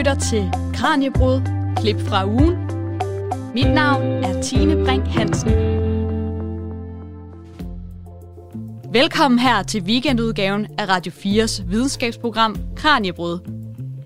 [0.00, 1.40] lytter til Kranjebrud,
[1.76, 2.56] klip fra ugen.
[3.54, 5.50] Mit navn er Tine Brink Hansen.
[8.92, 13.38] Velkommen her til weekendudgaven af Radio 4's videnskabsprogram Kranjebrud.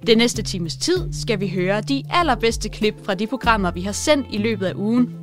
[0.06, 3.92] Den næste times tid skal vi høre de allerbedste klip fra de programmer, vi har
[3.92, 5.14] sendt i løbet af ugen.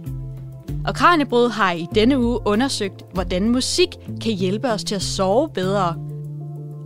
[0.87, 3.89] Og Kranjebrud har i denne uge undersøgt, hvordan musik
[4.21, 5.95] kan hjælpe os til at sove bedre–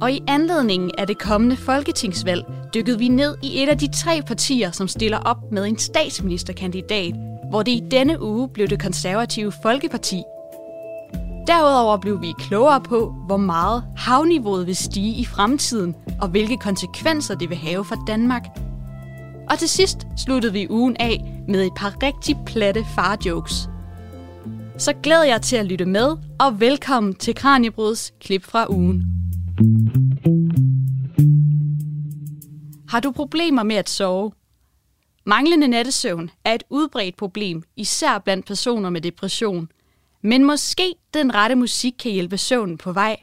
[0.02, 4.22] og i anledningen af det kommende folketingsvalg dykkede vi ned i et af de tre
[4.28, 7.14] partier, som stiller op med en statsministerkandidat,
[7.50, 10.24] hvor det i denne uge blev det konservative Folkeparti.
[11.48, 17.36] Derudover blev vi klogere på, hvor meget havniveauet vil stige i fremtiden, og hvilke konsekvenser
[17.36, 18.44] det vil have for Danmark.
[19.50, 23.70] Og til sidst sluttede vi ugen af med et par rigtig platte farjokes.
[24.78, 29.25] Så glæder jeg til at lytte med, og velkommen til Kranjebruds klip fra ugen.
[32.88, 34.32] Har du problemer med at sove?
[35.26, 39.70] Manglende nattesøvn er et udbredt problem, især blandt personer med depression.
[40.22, 43.18] Men måske den rette musik kan hjælpe søvnen på vej.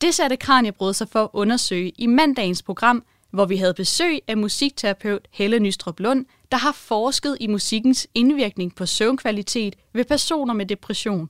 [0.00, 4.36] Det satte Kranjebrød sig for at undersøge i mandagens program, hvor vi havde besøg af
[4.36, 10.66] musikterapeut Helle Nystrup Lund, der har forsket i musikkens indvirkning på søvnkvalitet ved personer med
[10.66, 11.28] depression.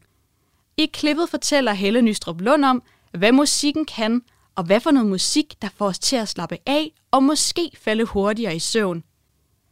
[0.77, 4.23] I klippet fortæller Helle Nystrup Lund om, hvad musikken kan,
[4.57, 8.05] og hvad for noget musik, der får os til at slappe af og måske falde
[8.05, 9.03] hurtigere i søvn.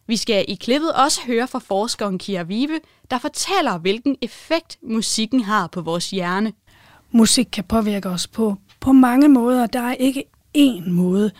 [0.06, 5.40] Vi skal i klippet også høre fra forskeren Kira Vive, der fortæller, hvilken effekt musikken
[5.40, 6.52] har på vores hjerne.
[7.10, 9.66] Musik kan påvirke os på, på mange måder.
[9.66, 10.24] Der er ikke
[10.58, 11.30] én måde.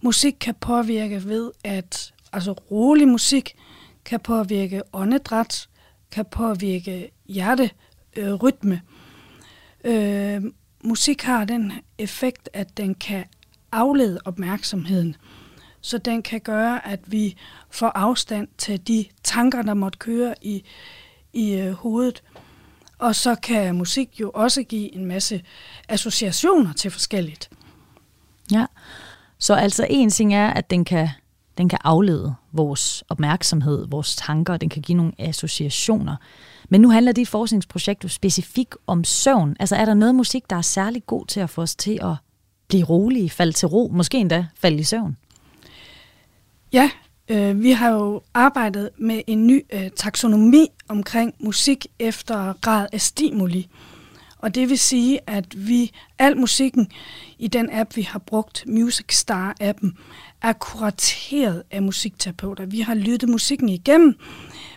[0.00, 3.54] Musik kan påvirke ved, at altså rolig musik
[4.04, 5.68] kan påvirke åndedræt,
[6.10, 8.82] kan påvirke hjerterytme.
[9.84, 10.42] Øh,
[10.82, 13.24] musik har den effekt, at den kan
[13.72, 15.16] aflede opmærksomheden.
[15.80, 17.36] Så den kan gøre, at vi
[17.70, 20.64] får afstand til de tanker, der måtte køre i,
[21.32, 22.22] i øh, hovedet.
[22.98, 25.42] Og så kan musik jo også give en masse
[25.88, 27.50] associationer til forskelligt.
[28.52, 28.66] Ja,
[29.38, 31.08] så altså en ting er, at den kan,
[31.58, 36.16] den kan aflede vores opmærksomhed, vores tanker, den kan give nogle associationer.
[36.72, 39.56] Men nu handler dit forskningsprojekt jo specifikt om søvn.
[39.60, 42.14] Altså er der noget musik, der er særlig god til at få os til at
[42.68, 45.16] blive rolige, falde til ro, måske endda falde i søvn?
[46.72, 46.90] Ja,
[47.28, 53.00] øh, vi har jo arbejdet med en ny øh, taksonomi omkring musik efter grad af
[53.00, 53.68] stimuli.
[54.42, 56.90] Og det vil sige, at vi al musikken
[57.38, 59.90] i den app, vi har brugt, Music Star-appen,
[60.42, 62.66] er kurateret af musikterapeuter.
[62.66, 64.18] Vi har lyttet musikken igennem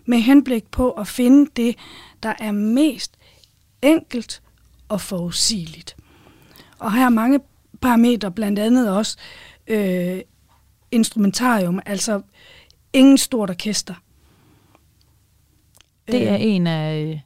[0.06, 1.76] med henblik på at finde det,
[2.24, 3.18] der er mest
[3.82, 4.42] enkelt
[4.90, 5.96] og forudsigeligt.
[6.80, 7.40] Og her er mange
[7.82, 9.18] parametre, blandt andet også
[9.68, 10.22] øh,
[10.92, 12.22] instrumentarium, altså
[12.94, 13.94] ingen stort orkester.
[16.08, 17.24] Det er en af...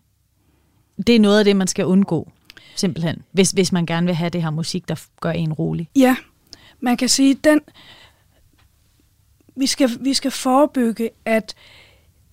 [1.07, 2.31] Det er noget af det, man skal undgå,
[2.75, 5.89] simpelthen, hvis, hvis man gerne vil have det her musik, der gør en rolig.
[5.95, 6.15] Ja,
[6.79, 7.61] man kan sige, den
[9.59, 11.55] vi skal, vi skal forebygge, at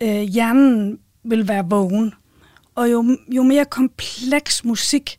[0.03, 2.15] øh, hjernen vil være vågen.
[2.75, 5.19] Og jo, jo mere kompleks musik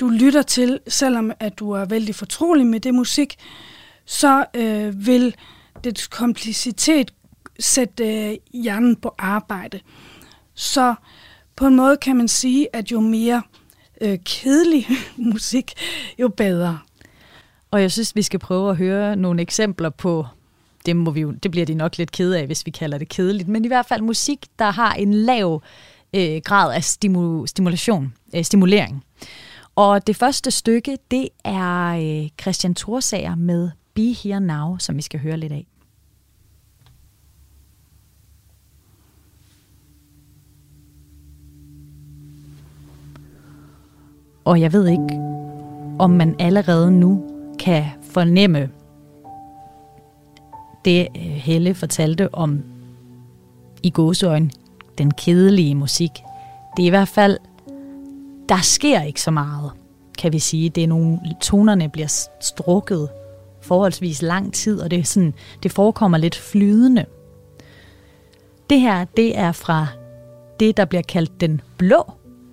[0.00, 3.36] du lytter til, selvom at du er vældig fortrolig med det musik,
[4.04, 5.34] så øh, vil
[5.84, 7.14] det komplicitet
[7.60, 9.80] sætte øh, hjernen på arbejde.
[10.54, 10.94] Så
[11.62, 13.42] på en måde kan man sige, at jo mere
[14.00, 14.86] øh, kedelig
[15.32, 15.72] musik,
[16.18, 16.78] jo bedre.
[17.70, 20.26] Og jeg synes, vi skal prøve at høre nogle eksempler på,
[20.86, 23.08] det, må vi jo, det bliver de nok lidt kede af, hvis vi kalder det
[23.08, 25.62] kedeligt, men i hvert fald musik, der har en lav
[26.14, 29.04] øh, grad af stimu, stimulation, øh, stimulering.
[29.74, 35.02] Og det første stykke, det er øh, Christian Thorsager med Be Here Now, som vi
[35.02, 35.66] skal høre lidt af.
[44.44, 45.20] Og jeg ved ikke,
[45.98, 47.24] om man allerede nu
[47.58, 48.68] kan fornemme
[50.84, 52.62] det, øh, Helle fortalte om
[53.82, 54.50] i gåseøjne,
[54.98, 56.10] den kedelige musik.
[56.76, 57.38] Det er i hvert fald,
[58.48, 59.70] der sker ikke så meget,
[60.18, 60.70] kan vi sige.
[60.70, 63.08] Det er nogle, tonerne bliver strukket
[63.60, 67.04] forholdsvis lang tid, og det, er sådan, det forekommer lidt flydende.
[68.70, 69.86] Det her, det er fra
[70.60, 72.12] det, der bliver kaldt den blå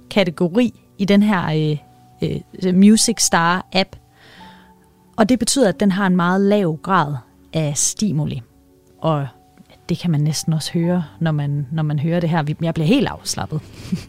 [0.10, 1.78] kategori i den her
[2.22, 3.96] øh, øh, Music Star app.
[5.18, 7.16] Og det betyder, at den har en meget lav grad
[7.54, 8.42] af stimuli.
[9.02, 9.28] Og
[9.90, 12.44] det kan man næsten også høre, når man, når man hører det her.
[12.62, 13.62] Jeg bliver helt afslappet.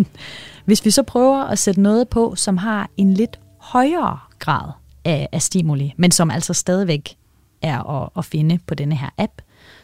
[0.66, 4.72] Hvis vi så prøver at sætte noget på, som har en lidt højere grad
[5.04, 7.16] af, af stimuli, men som altså stadigvæk
[7.62, 9.32] er at, at finde på denne her app,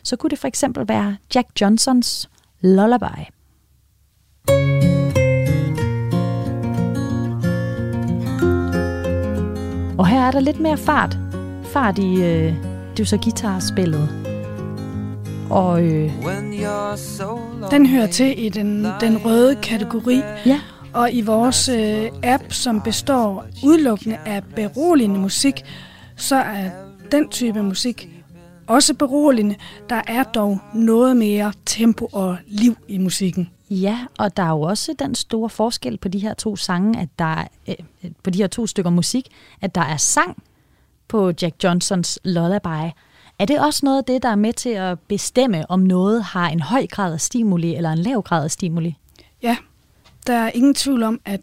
[0.02, 2.30] så kunne det for eksempel være Jack Johnsons
[2.60, 3.04] Lullaby.
[4.48, 4.95] Og
[10.16, 11.18] her er der lidt mere fart.
[11.64, 12.54] Fart i, øh,
[12.96, 14.08] det er så guitarspillet.
[15.50, 16.12] Og øh,
[17.70, 20.20] Den hører til i den, den røde kategori.
[20.46, 20.60] ja,
[20.92, 25.62] Og i vores øh, app, som består udelukkende af beroligende musik,
[26.16, 26.70] så er
[27.12, 28.08] den type musik
[28.66, 29.54] også beroligende.
[29.90, 33.48] Der er dog noget mere tempo og liv i musikken.
[33.70, 37.08] Ja, og der er jo også den store forskel på de her to sange, at
[37.18, 37.74] der er, øh,
[38.22, 39.28] på de her to stykker musik,
[39.60, 40.42] at der er sang
[41.08, 42.90] på Jack Johnsons Lullaby.
[43.38, 46.48] Er det også noget af det, der er med til at bestemme, om noget har
[46.48, 48.96] en høj grad af stimuli eller en lav grad af stimuli?
[49.42, 49.56] Ja,
[50.26, 51.40] der er ingen tvivl om, at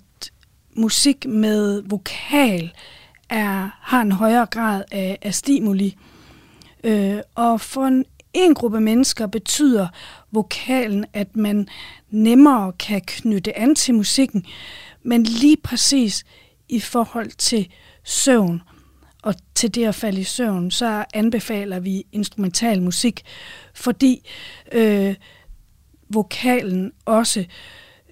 [0.76, 2.74] musik med vokal
[3.30, 5.98] er, har en højere grad af, af stimuli.
[6.84, 9.88] Øh, og for en, en gruppe mennesker betyder
[10.32, 11.68] vokalen, at man
[12.10, 14.46] nemmere kan knytte an til musikken,
[15.04, 16.26] men lige præcis
[16.70, 17.72] i forhold til
[18.04, 18.62] søvn
[19.24, 23.22] og til det at falde i søvn, så anbefaler vi instrumental musik,
[23.74, 24.30] fordi
[24.72, 25.16] øh,
[26.10, 27.46] vokalen også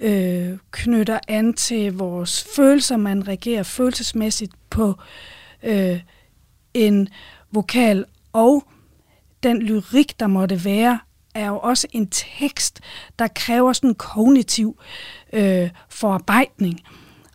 [0.02, 2.98] øh, knytter an til vores følelser.
[2.98, 4.96] Man reagerer følelsesmæssigt på
[5.64, 6.00] øh,
[6.74, 7.10] en
[7.52, 8.64] vokal, og
[9.44, 11.00] den lyrik, der måtte være,
[11.36, 12.80] er jo også en tekst,
[13.20, 14.80] der kræver sådan en kognitiv
[15.34, 16.80] øh, forarbejdning.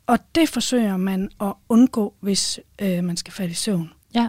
[0.07, 3.93] Og det forsøger man at undgå, hvis øh, man skal falde i søvn.
[4.15, 4.29] Ja.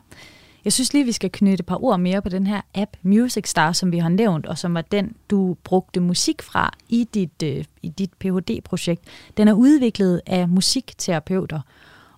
[0.66, 3.50] Jeg synes lige, vi skal knytte et par ord mere på den her app Music
[3.50, 7.44] Star, som vi har nævnt, og som var den, du brugte musik fra i dit,
[7.44, 9.02] øh, i dit Ph.D.-projekt.
[9.38, 11.60] Den er udviklet af musikterapeuter.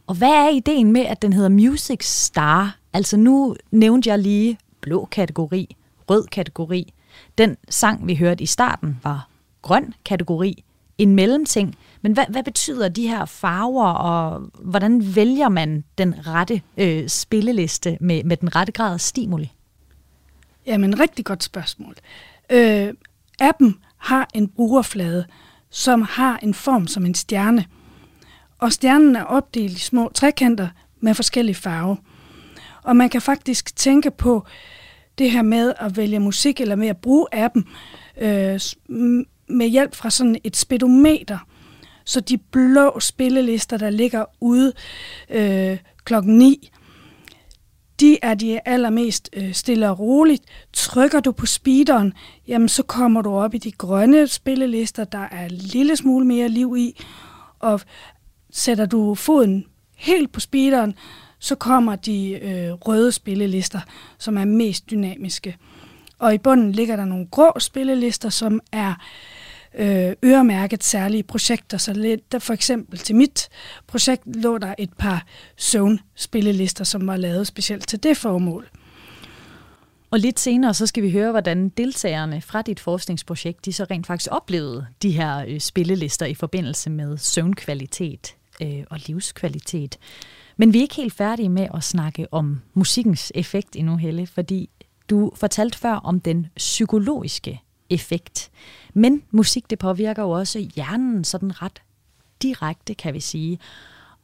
[0.08, 2.78] Og hvad er ideen med, at den hedder Music Star?
[2.94, 5.76] Altså nu nævnte jeg lige blå kategori,
[6.10, 6.94] rød kategori.
[7.38, 9.30] Den sang, vi hørte i starten, var
[9.62, 10.64] grøn kategori,
[10.98, 11.76] en mellemting.
[12.02, 17.98] Men hvad, hvad betyder de her farver, og hvordan vælger man den rette øh, spilleliste
[18.02, 19.52] med, med den rette grad af stimuli?
[20.66, 21.96] Jamen, rigtig godt spørgsmål.
[22.50, 22.94] Øh,
[23.40, 25.26] appen har en brugerflade,
[25.70, 27.66] som har en form som en stjerne.
[28.60, 30.68] Og stjernen er opdelt i små trekanter
[31.00, 31.96] med forskellige farver.
[32.90, 34.46] Og man kan faktisk tænke på
[35.18, 37.68] det her med at vælge musik, eller med at bruge appen,
[38.22, 38.60] øh,
[39.50, 41.38] med hjælp fra sådan et speedometer.
[42.06, 44.74] Så de blå spillelister, der ligger ude
[45.30, 46.72] øh, klokken 9,
[48.00, 50.44] de er de allermest øh, stille og roligt.
[50.74, 52.14] Trykker du på speederen,
[52.48, 56.50] jamen så kommer du op i de grønne spillelister, der er en lille smule mere
[56.50, 57.04] liv i.
[57.60, 57.82] Og
[58.52, 59.66] sætter du foden
[59.96, 60.96] helt på speederen,
[61.40, 63.80] så kommer de øh, røde spillelister,
[64.18, 65.58] som er mest dynamiske.
[66.20, 68.94] Og i bunden ligger der nogle grå spillelister, som er
[69.76, 71.78] øh, øremærket særlige projekter.
[71.78, 73.50] Så lidt, der for eksempel til mit
[73.88, 75.26] projekt lå der et par
[75.58, 78.70] søvnspillelister, som var lavet specielt til det formål.
[80.12, 84.08] Og lidt senere, så skal vi høre, hvordan deltagerne fra dit forskningsprojekt, de så rent
[84.08, 90.00] faktisk oplevede de her øh, spillelister i forbindelse med søvnkvalitet øh, og livskvalitet.
[90.60, 94.70] Men vi er ikke helt færdige med at snakke om musikkens effekt endnu, Helle, fordi
[95.10, 98.52] du fortalte før om den psykologiske effekt.
[98.94, 101.82] Men musik, det påvirker jo også hjernen sådan ret
[102.42, 103.60] direkte, kan vi sige.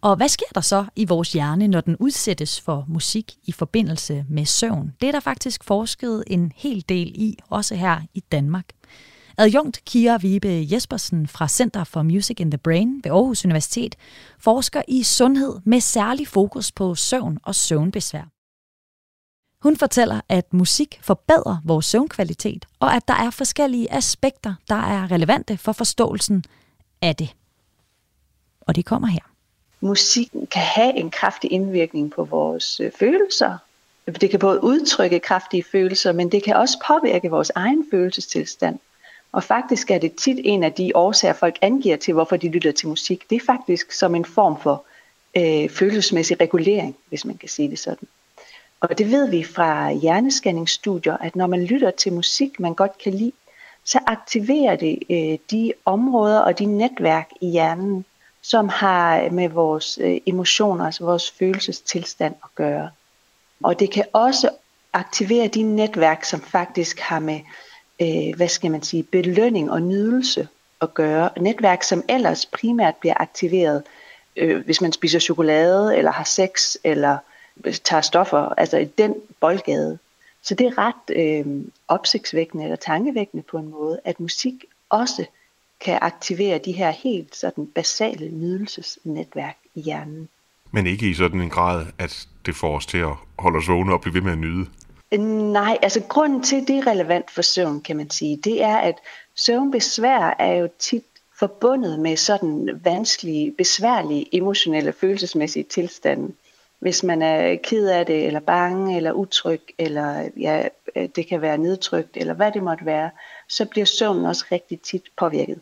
[0.02, 4.26] Og hvad sker der så i vores hjerne, når den udsættes for musik i forbindelse
[4.30, 4.94] med søvn?
[5.02, 8.66] Det er der faktisk forsket en hel del i, også her i Danmark.
[9.38, 13.96] Adjunkt Kira Vibe Jespersen fra Center for Music in the Brain ved Aarhus Universitet
[14.40, 18.24] forsker i sundhed med særlig fokus på søvn og søvnbesvær.
[19.64, 25.12] Hun fortæller, at musik forbedrer vores søvnkvalitet, og at der er forskellige aspekter, der er
[25.12, 26.44] relevante for forståelsen
[27.02, 27.36] af det.
[28.62, 29.32] Og det kommer her.
[29.80, 33.58] Musikken kan have en kraftig indvirkning på vores øh, følelser.
[34.22, 38.80] Det kan både udtrykke kraftige følelser, men det kan også påvirke vores egen følelsestilstand.
[39.36, 42.72] Og faktisk er det tit en af de årsager, folk angiver til, hvorfor de lytter
[42.72, 43.30] til musik.
[43.30, 44.86] Det er faktisk som en form for
[45.38, 48.08] øh, følelsesmæssig regulering, hvis man kan sige det sådan.
[48.80, 53.14] Og det ved vi fra hjerneskanningsstudier, at når man lytter til musik, man godt kan
[53.14, 53.32] lide,
[53.84, 58.06] så aktiverer det øh, de områder og de netværk i hjernen,
[58.42, 62.90] som har med vores øh, emotioner, altså vores følelsestilstand at gøre.
[63.64, 64.50] Og det kan også
[64.94, 67.40] aktivere de netværk, som faktisk har med,
[68.02, 70.48] øh, hvad skal man sige, belønning og nydelse
[70.82, 71.30] at gøre.
[71.40, 73.84] Netværk, som ellers primært bliver aktiveret,
[74.36, 77.18] øh, hvis man spiser chokolade, eller har sex, eller
[77.84, 79.98] tager stoffer, altså i den boldgade.
[80.42, 84.54] Så det er ret øh, opsigtsvækkende eller tankevækkende på en måde, at musik
[84.90, 85.26] også
[85.80, 90.30] kan aktivere de her helt sådan basale nydelsesnetværk i hjernen.
[90.72, 93.94] Men ikke i sådan en grad, at det får os til at holde os vågne
[93.94, 94.66] og blive ved med at nyde?
[95.20, 98.96] Nej, altså grunden til, det er relevant for søvn, kan man sige, det er, at
[99.36, 101.04] søvnbesvær er jo tit
[101.40, 106.34] forbundet med sådan vanskelige, besværlige, emotionelle, følelsesmæssige tilstande.
[106.80, 110.68] Hvis man er ked af det, eller bange, eller utryg, eller ja,
[111.16, 113.10] det kan være nedtrykt, eller hvad det måtte være,
[113.48, 115.62] så bliver søvnen også rigtig tit påvirket.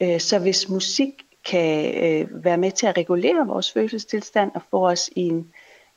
[0.00, 1.12] Øh, så hvis musik
[1.44, 5.52] kan øh, være med til at regulere vores følelsestilstand og få os i en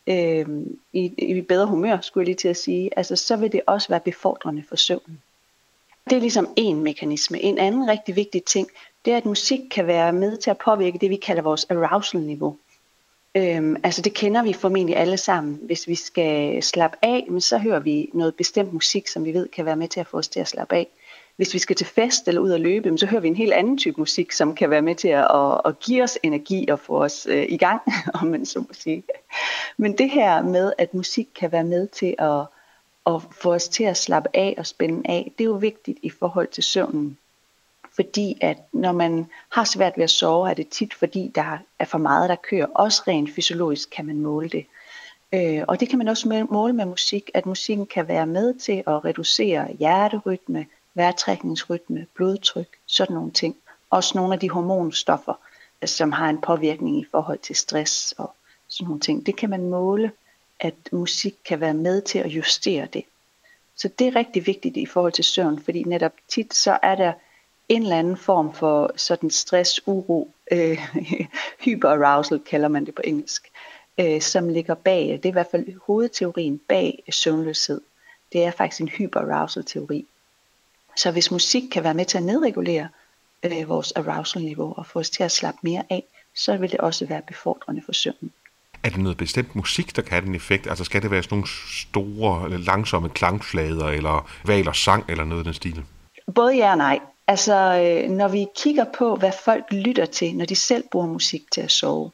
[0.07, 0.45] øh,
[0.93, 3.89] i, i bedre humør, skulle jeg lige til at sige, altså, så vil det også
[3.89, 5.21] være befordrende for søvnen.
[6.09, 7.41] Det er ligesom en mekanisme.
[7.41, 8.67] En anden rigtig vigtig ting,
[9.05, 12.57] det er, at musik kan være med til at påvirke det, vi kalder vores arousal-niveau.
[13.35, 15.59] Øhm, altså det kender vi formentlig alle sammen.
[15.61, 19.47] Hvis vi skal slappe af, men så hører vi noget bestemt musik, som vi ved
[19.47, 20.87] kan være med til at få os til at slappe af.
[21.35, 23.77] Hvis vi skal til fest eller ud at løbe, så hører vi en helt anden
[23.77, 27.03] type musik, som kan være med til at, at, at give os energi og få
[27.03, 27.81] os øh, i gang,
[28.21, 29.03] om man så må sige.
[29.77, 32.45] Men det her med, at musik kan være med til at,
[33.05, 36.09] at få os til at slappe af og spænde af, det er jo vigtigt i
[36.09, 37.17] forhold til søvnen.
[37.95, 41.85] Fordi at når man har svært ved at sove, er det tit fordi, der er
[41.85, 42.65] for meget, der kører.
[42.65, 44.65] Også rent fysiologisk kan man måle det.
[45.33, 48.83] Øh, og det kan man også måle med musik, at musikken kan være med til
[48.87, 53.55] at reducere hjerterytme, vejrtrækningsrytme, blodtryk, sådan nogle ting.
[53.89, 55.33] Også nogle af de hormonstoffer,
[55.81, 58.35] øh, som har en påvirkning i forhold til stress og
[58.67, 59.25] sådan nogle ting.
[59.25, 60.11] Det kan man måle,
[60.59, 63.03] at musik kan være med til at justere det.
[63.75, 67.13] Så det er rigtig vigtigt i forhold til søvn, fordi netop tit så er der
[67.69, 70.77] en eller anden form for sådan stress, uro, øh,
[71.65, 73.51] hyperarousal kalder man det på engelsk,
[73.97, 77.81] øh, som ligger bag, det er i hvert fald hovedteorien bag søvnløshed.
[78.33, 80.07] Det er faktisk en hyperarousal teori.
[80.97, 82.87] Så hvis musik kan være med til at nedregulere
[83.43, 86.03] øh, vores arousal-niveau og få os til at slappe mere af,
[86.35, 88.31] så vil det også være befordrende for søvnen.
[88.83, 90.67] Er det noget bestemt musik, der kan have den effekt?
[90.67, 91.49] Altså skal det være sådan nogle
[91.87, 95.83] store, langsomme klangflader, eller valer sang, eller noget af den stil?
[96.35, 96.99] Både ja og nej.
[97.27, 101.41] Altså, øh, når vi kigger på, hvad folk lytter til, når de selv bruger musik
[101.51, 102.11] til at sove.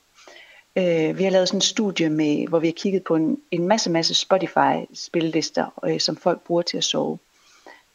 [0.76, 3.68] Øh, vi har lavet sådan en studie, med, hvor vi har kigget på en, en
[3.68, 7.18] masse, masse Spotify-spillelister, øh, som folk bruger til at sove.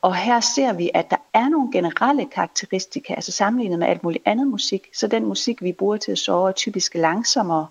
[0.05, 4.23] Og her ser vi, at der er nogle generelle karakteristika, altså sammenlignet med alt muligt
[4.27, 4.89] andet musik.
[4.95, 7.67] Så den musik, vi bruger til at sove, er typisk langsommere,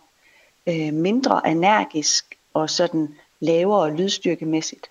[0.68, 4.90] øh, mindre energisk og sådan lavere lydstyrkemæssigt.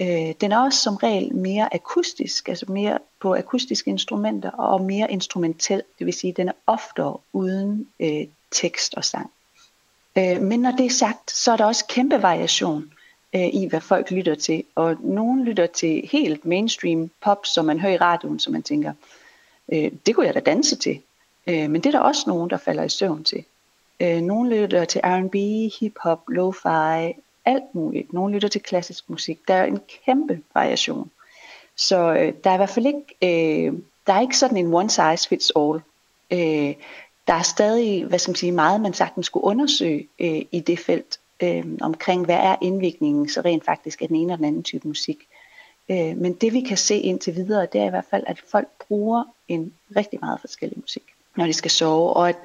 [0.00, 5.10] Øh, den er også som regel mere akustisk, altså mere på akustiske instrumenter og mere
[5.10, 9.30] instrumentel, det vil sige, at den er oftere uden øh, tekst og sang.
[10.18, 12.93] Øh, men når det er sagt, så er der også kæmpe variation
[13.34, 14.64] øh, i, hvad folk lytter til.
[14.74, 18.92] Og nogen lytter til helt mainstream pop, som man hører i radioen, som man tænker,
[19.72, 21.00] øh, det kunne jeg da danse til.
[21.46, 23.44] Øh, men det er der også nogen, der falder i søvn til.
[24.00, 25.34] Øh, nogen lytter til R&B,
[25.80, 27.12] hip-hop, lo-fi,
[27.44, 28.12] alt muligt.
[28.12, 29.38] Nogen lytter til klassisk musik.
[29.48, 31.10] Der er en kæmpe variation.
[31.76, 33.72] Så øh, der er i hvert fald ikke, øh,
[34.06, 35.80] der er ikke sådan en one size fits all.
[36.30, 36.74] Øh,
[37.26, 40.78] der er stadig, hvad skal man sige, meget man sagtens skulle undersøge øh, i det
[40.78, 44.62] felt øh, omkring, hvad er indviklingen så rent faktisk af den ene og den anden
[44.62, 45.18] type musik.
[45.88, 48.68] Øh, men det vi kan se indtil videre, det er i hvert fald, at folk
[48.88, 51.02] bruger en rigtig meget forskellig musik,
[51.36, 52.36] når de skal sove, og at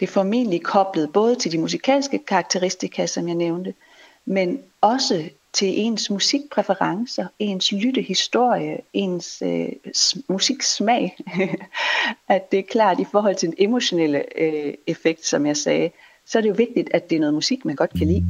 [0.00, 3.74] det er formentlig koblet både til de musikalske karakteristika, som jeg nævnte,
[4.24, 9.68] men også til ens musikpræferencer, ens lyttehistorie, ens øh,
[10.28, 11.16] musiksmag.
[12.28, 15.90] at det er klart i forhold til den emotionelle øh, effekt, som jeg sagde,
[16.28, 18.24] så er det jo vigtigt, at det er noget musik, man godt kan lide.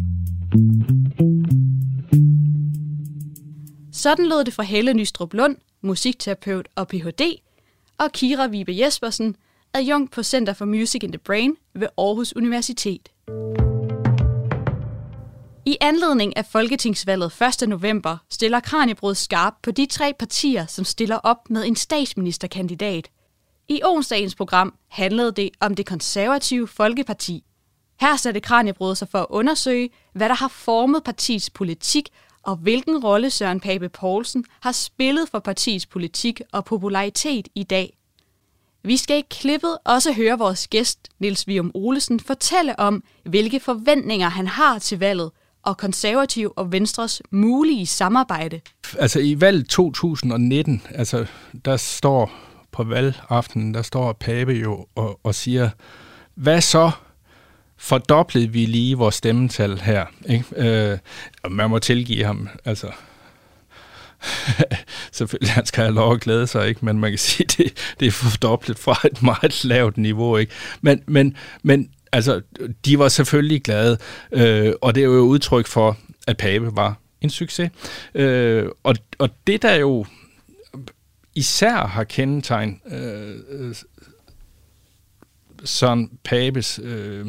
[3.93, 7.23] Sådan lød det fra Helle Nystrup Lund, musikterapeut og Ph.D.,
[7.99, 9.37] og Kira Vibe Jespersen,
[9.75, 13.09] adjunkt på Center for Music in the Brain ved Aarhus Universitet.
[15.67, 17.69] I anledning af Folketingsvalget 1.
[17.69, 23.11] november stiller Kranjebrød skarp på de tre partier, som stiller op med en statsministerkandidat.
[23.69, 27.45] I onsdagens program handlede det om det konservative Folkeparti.
[28.01, 32.09] Her satte Kranjebrød sig for at undersøge, hvad der har formet partiets politik,
[32.43, 37.99] og hvilken rolle Søren Pape Poulsen har spillet for partiets politik og popularitet i dag.
[38.83, 44.29] Vi skal i klippet også høre vores gæst, Nils Vium Olesen, fortælle om, hvilke forventninger
[44.29, 45.31] han har til valget,
[45.63, 48.61] og konservativ og Venstres mulige samarbejde.
[48.99, 51.27] Altså i valget 2019, altså
[51.65, 52.31] der står
[52.73, 55.71] på valgaftenen, der står Pape jo og, og siger,
[56.35, 56.91] hvad så
[57.79, 60.07] fordoblede vi lige vores stemmetal her.
[60.29, 60.45] Ikke?
[60.57, 60.99] Øh,
[61.51, 62.49] man må tilgive ham.
[62.65, 62.91] Altså,
[65.13, 66.85] selvfølgelig, han skal have lov at glæde sig, ikke?
[66.85, 70.37] men man kan sige, det, det er fordoblet fra et meget lavt niveau.
[70.37, 70.53] Ikke?
[70.81, 72.41] Men, men, men altså,
[72.85, 73.99] de var selvfølgelig glade,
[74.33, 77.71] øh, og det er jo udtryk for, at Pape var en succes.
[78.15, 80.07] Øh, og, og det, der jo
[81.35, 83.75] især har kendetegn øh, øh
[85.65, 87.27] Søren Papes øh,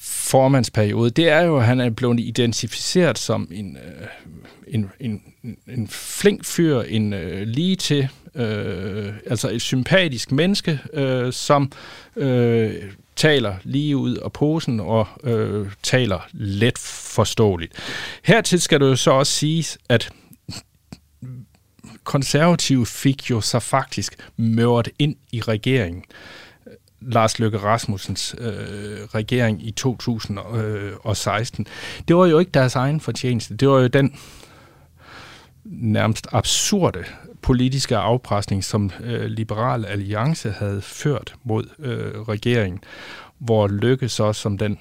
[0.00, 4.06] formandsperiode, det er jo, at han er blevet identificeret som en, øh,
[4.66, 5.22] en, en,
[5.68, 11.72] en flink fyr, en øh, lige til, øh, altså et sympatisk menneske, øh, som
[12.16, 12.74] øh,
[13.16, 17.72] taler lige ud af posen og øh, taler let forståeligt.
[18.24, 20.10] Hertil skal det jo så også siges, at
[22.04, 26.04] konservative fik jo så faktisk mørt ind i regeringen.
[27.00, 28.50] Lars Løkke Rasmussens øh,
[29.14, 31.66] regering i 2016.
[32.08, 33.56] Det var jo ikke deres egen fortjeneste.
[33.56, 34.16] Det var jo den
[35.64, 37.04] nærmest absurde
[37.42, 42.80] politiske afpresning, som øh, Liberal Alliance havde ført mod øh, regeringen,
[43.38, 44.78] hvor Løkke så som den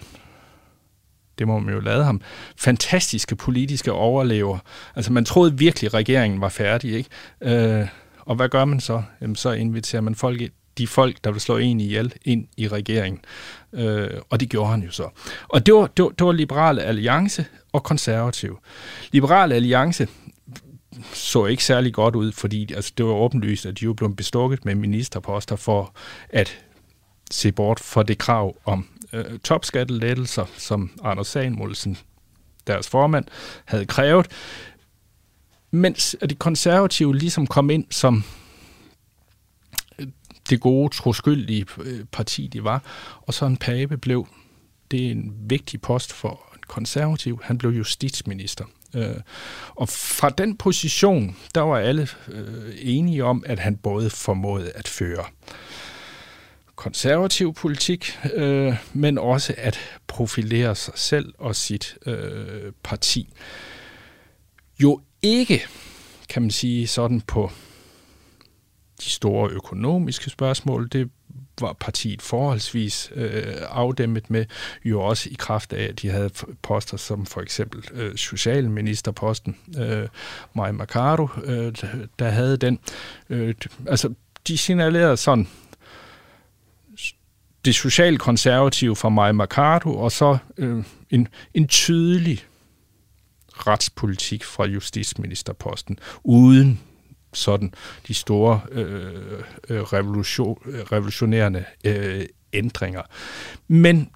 [1.40, 2.22] det må man jo lade ham,
[2.58, 4.58] fantastiske politiske overlever.
[4.96, 7.10] Altså man troede virkelig, at regeringen var færdig, ikke?
[7.42, 7.88] Øh,
[8.20, 9.04] og hvad gør man så?
[9.22, 10.42] Jamen, så inviterer man folk,
[10.80, 13.22] de folk, der vil slå en ihjel, ind i regeringen.
[13.74, 15.10] Øh, og det gjorde han jo så.
[15.48, 18.60] Og det var, det var, det var Liberale Alliance og Konservativ.
[19.12, 20.08] Liberale Alliance
[21.14, 24.66] så ikke særlig godt ud, fordi altså, det var åbenlyst, at de jo blev bestukket
[24.66, 25.94] med ministerposter for
[26.30, 26.60] at
[27.32, 31.98] se bort for det krav om øh, topskattelettelser, som Anders Samuelsen,
[32.68, 33.26] deres formand,
[33.66, 34.28] havde krævet,
[35.72, 38.24] mens de konservative ligesom kom ind som
[40.50, 42.84] det gode, troskyldige øh, parti, de var,
[43.22, 44.28] og så en Pape blev,
[44.92, 48.66] det er en vigtig post for en konservativ, han blev justitsminister.
[48.96, 49.16] Øh,
[49.70, 54.88] og fra den position, der var alle øh, enige om, at han både formåede at
[54.88, 55.26] føre
[56.80, 63.34] konservativ politik, øh, men også at profilere sig selv og sit øh, parti.
[64.84, 65.62] Jo ikke,
[66.30, 67.52] kan man sige, sådan på
[69.02, 71.10] de store økonomiske spørgsmål, det
[71.62, 74.46] var partiet forholdsvis øh, afdæmmet med,
[74.86, 76.30] jo også i kraft af, at de havde
[76.62, 80.08] poster som for eksempel øh, socialministerposten, øh,
[80.54, 81.74] Maja Mercado, øh,
[82.20, 82.80] der havde den.
[83.30, 83.56] Øh,
[83.88, 84.14] altså,
[84.48, 85.48] de signalerede sådan
[87.66, 92.46] det socialkonservative fra Maja Mercado, og så øh, en, en tydelig
[93.68, 96.80] retspolitik fra justitsministerposten, uden
[97.34, 97.74] sådan
[98.08, 99.14] de store øh,
[99.70, 103.02] øh, revolution, revolutionerende øh, ændringer.
[103.68, 104.10] Men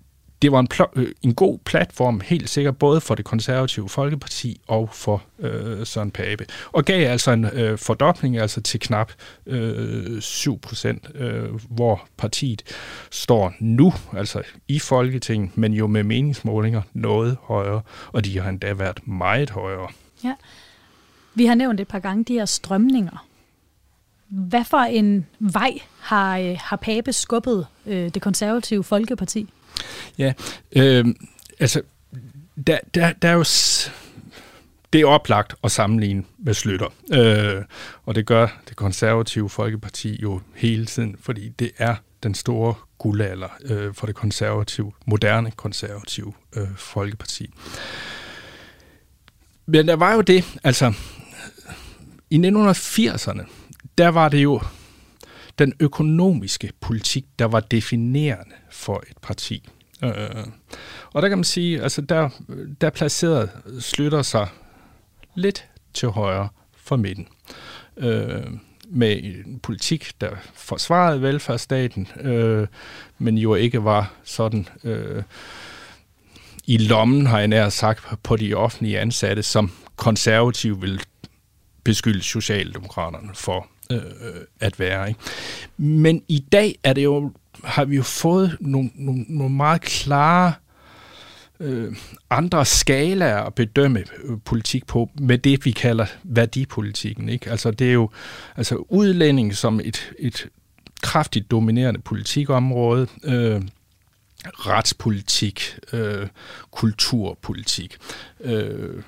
[0.43, 4.61] det var en, pl- øh, en god platform, helt sikkert, både for det konservative Folkeparti
[4.67, 6.45] og for øh, Søren Pape.
[6.71, 9.11] Og gav altså en øh, fordobling altså til knap
[9.45, 12.63] øh, 7 procent, øh, hvor partiet
[13.11, 18.73] står nu, altså i Folketinget, men jo med meningsmålinger noget højere, og de har endda
[18.73, 19.87] været meget højere.
[20.23, 20.33] Ja.
[21.35, 23.27] Vi har nævnt et par gange de her strømninger.
[24.27, 29.49] Hvad for en vej har, øh, har Pape skubbet øh, det konservative Folkeparti?
[30.17, 30.33] Ja,
[30.75, 31.05] øh,
[31.59, 31.81] altså,
[32.67, 33.45] der, der, der er jo...
[34.93, 37.63] Det er oplagt at sammenligne med Slytter, øh,
[38.05, 43.47] og det gør det konservative Folkeparti jo hele tiden, fordi det er den store guldalder
[43.65, 47.49] øh, for det konservative, moderne konservative øh, Folkeparti.
[49.65, 50.93] Men der var jo det, altså
[52.33, 53.45] i 1980'erne,
[53.97, 54.61] der var det jo
[55.59, 59.69] den økonomiske politik, der var definerende for et parti.
[60.03, 60.45] Øh, øh, øh.
[61.13, 62.29] og der kan man sige, altså der,
[62.81, 64.47] der placerede Slytter sig
[65.35, 67.27] lidt til højre for midten.
[67.97, 68.43] Øh,
[68.89, 72.67] med en politik, der forsvarede velfærdsstaten, øh,
[73.17, 75.23] men jo ikke var sådan øh,
[76.65, 81.01] i lommen, har jeg nær sagt, på de offentlige ansatte, som konservative vil
[81.83, 85.07] beskylde Socialdemokraterne for øh, øh, at være.
[85.07, 85.19] Ikke?
[85.77, 87.31] Men i dag er det jo,
[87.63, 90.53] har vi jo fået nogle, nogle, nogle meget klare
[91.59, 91.95] øh,
[92.29, 97.29] andre skalaer at bedømme øh, politik på, med det vi kalder værdipolitikken.
[97.29, 97.51] Ikke?
[97.51, 98.09] Altså det er jo
[98.55, 100.47] altså udlænding som et, et
[101.01, 103.61] kraftigt dominerende politikområde, øh,
[104.45, 106.27] retspolitik, øh,
[106.71, 107.97] kulturpolitik,
[108.39, 109.03] øh,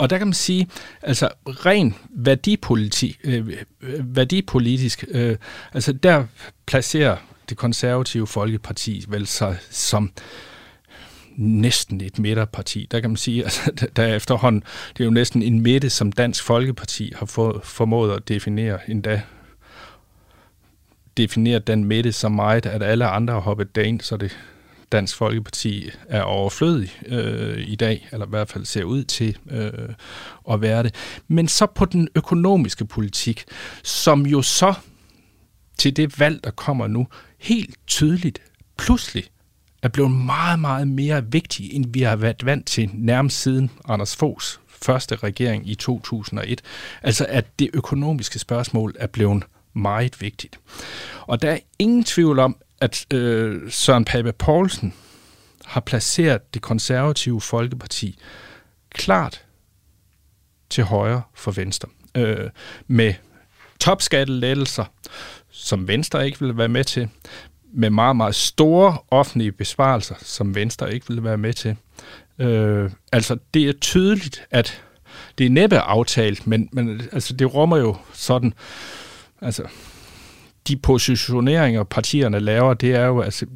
[0.00, 0.68] og der kan man sige,
[1.02, 3.48] altså ren værdipolitik, øh,
[3.82, 5.36] øh, værdipolitisk, øh,
[5.72, 6.24] altså der
[6.66, 7.16] placerer
[7.48, 10.12] det konservative Folkeparti vel sig som
[11.36, 12.88] næsten et midterparti.
[12.90, 15.90] Der kan man sige, at altså, der er efterhånden, det er jo næsten en midte,
[15.90, 19.22] som Dansk Folkeparti har fået, formået at definere endda
[21.16, 24.38] defineret den midte så meget, at alle andre har hoppet derind, så det
[24.92, 29.72] Dansk Folkeparti er overflødig øh, i dag, eller i hvert fald ser ud til øh,
[30.50, 30.94] at være det.
[31.28, 33.44] Men så på den økonomiske politik,
[33.82, 34.74] som jo så
[35.78, 37.06] til det valg, der kommer nu,
[37.38, 38.42] helt tydeligt
[38.76, 39.24] pludselig
[39.82, 44.16] er blevet meget, meget mere vigtig, end vi har været vant til nærmest siden Anders
[44.16, 46.60] Foghs første regering i 2001.
[47.02, 50.60] Altså at det økonomiske spørgsmål er blevet meget vigtigt.
[51.20, 54.94] Og der er ingen tvivl om, at øh, Søren Pape Poulsen
[55.64, 58.18] har placeret det konservative Folkeparti
[58.90, 59.44] klart
[60.70, 61.88] til højre for Venstre.
[62.14, 62.50] Øh,
[62.86, 63.14] med
[63.80, 64.84] topskattelettelser,
[65.50, 67.08] som Venstre ikke vil være med til,
[67.72, 71.76] med meget, meget store offentlige besparelser, som Venstre ikke vil være med til.
[72.38, 74.82] Øh, altså, det er tydeligt, at
[75.38, 78.54] det er næppe aftalt, men, men altså, det rummer jo sådan,
[79.40, 79.62] altså,
[80.68, 83.46] de positioneringer, partierne laver, det er jo, altså,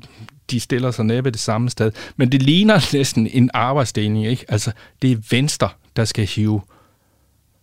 [0.51, 1.93] de stiller sig næppe det samme sted.
[2.17, 4.45] Men det ligner næsten en arbejdsdeling, ikke?
[4.49, 6.61] Altså, det er Venstre, der skal hive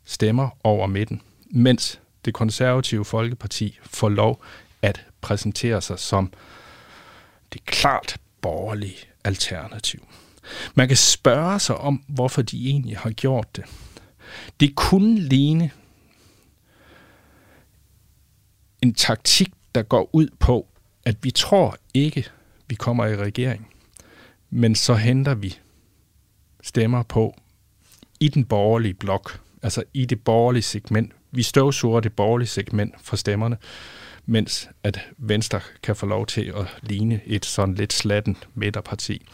[0.05, 4.43] stemmer over midten, mens det konservative Folkeparti får lov
[4.81, 6.33] at præsentere sig som
[7.53, 10.07] det klart borgerlige alternativ.
[10.75, 13.63] Man kan spørge sig om, hvorfor de egentlig har gjort det.
[14.59, 15.71] Det kunne ligne
[18.81, 20.67] en taktik, der går ud på,
[21.05, 22.25] at vi tror ikke,
[22.67, 23.67] vi kommer i regering,
[24.49, 25.59] men så henter vi
[26.63, 27.35] stemmer på
[28.19, 31.11] i den borgerlige blok, altså i det borgerlige segment.
[31.31, 33.57] Vi støvsuger det borgerlige segment for stemmerne,
[34.25, 39.25] mens at Venstre kan få lov til at ligne et sådan lidt slatten midterparti.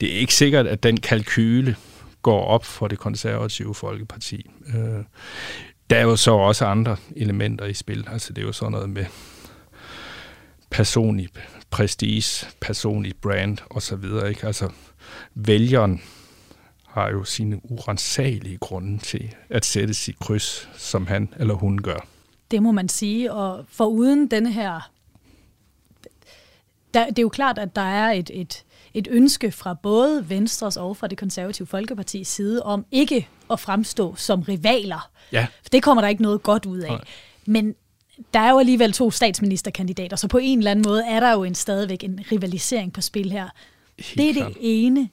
[0.00, 1.76] Det er ikke sikkert, at den kalkyle
[2.22, 4.50] går op for det konservative folkeparti.
[4.74, 5.04] Øh,
[5.90, 8.08] der er jo så også andre elementer i spil.
[8.12, 9.04] Altså det er jo sådan noget med
[10.70, 11.28] personlig
[11.70, 14.04] prestige, personlig brand osv.
[14.28, 14.46] Ikke?
[14.46, 14.70] Altså
[15.34, 16.02] vælgeren
[16.86, 22.06] har jo sine urensagelige grunde til at sætte sit kryds, som han eller hun gør.
[22.50, 24.90] Det må man sige, og for uden denne her...
[26.94, 30.76] Der, det er jo klart, at der er et, et, et ønske fra både Venstres
[30.76, 35.10] og fra det konservative Folkepartis side om ikke at fremstå som rivaler.
[35.32, 35.46] Ja.
[35.62, 36.90] For det kommer der ikke noget godt ud af.
[36.90, 37.04] Nej.
[37.46, 37.74] Men
[38.34, 41.44] der er jo alligevel to statsministerkandidater, så på en eller anden måde er der jo
[41.44, 43.48] en stadigvæk en rivalisering på spil her.
[43.98, 44.54] Helt det er klart.
[44.54, 45.08] det ene.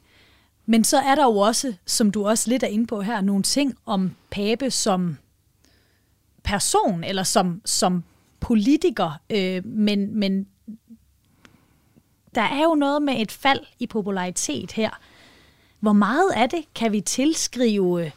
[0.65, 3.43] Men så er der jo også, som du også lidt er inde på her, nogle
[3.43, 5.17] ting om Pape som
[6.43, 8.03] person, eller som, som
[8.39, 10.47] politiker, øh, men, men
[12.35, 14.89] der er jo noget med et fald i popularitet her.
[15.79, 18.11] Hvor meget af det kan vi tilskrive øh,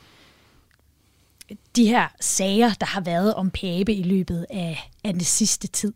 [1.76, 5.92] de her sager, der har været om Pape i løbet af, af den sidste tid?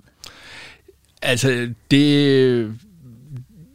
[1.23, 2.79] Altså, det...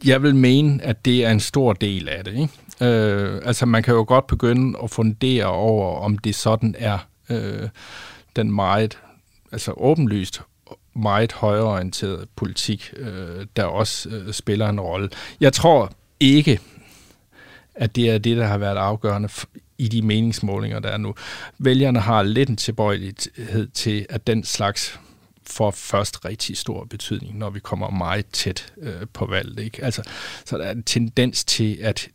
[0.04, 2.32] Jeg vil mene, at det er en stor del af det.
[2.32, 2.86] Ikke?
[2.94, 6.98] Øh, altså, man kan jo godt begynde at fundere over, om det sådan er
[7.30, 7.68] øh,
[8.36, 8.98] den meget,
[9.52, 10.42] altså åbenlyst
[10.94, 15.08] meget højreorienteret politik, øh, der også øh, spiller en rolle.
[15.40, 16.60] Jeg tror ikke,
[17.74, 19.28] at det er det, der har været afgørende
[19.80, 21.14] i de meningsmålinger, der er nu.
[21.58, 25.00] Vælgerne har lidt en tilbøjelighed til, at den slags
[25.46, 29.58] får først rigtig stor betydning, når vi kommer meget tæt øh, på valget.
[29.58, 29.84] Ikke?
[29.84, 30.02] Altså,
[30.44, 32.08] så der er en tendens til, at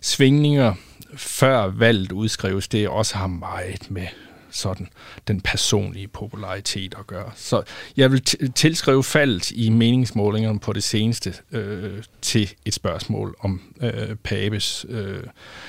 [0.00, 0.74] svingninger
[1.14, 4.06] før valget udskrives, det også har meget med
[4.50, 4.88] sådan
[5.28, 7.30] den personlige popularitet at gøre.
[7.34, 7.62] Så
[7.96, 8.20] jeg vil
[8.54, 15.22] tilskrive faldet i meningsmålingerne på det seneste øh, til et spørgsmål om øh, Pabes øh,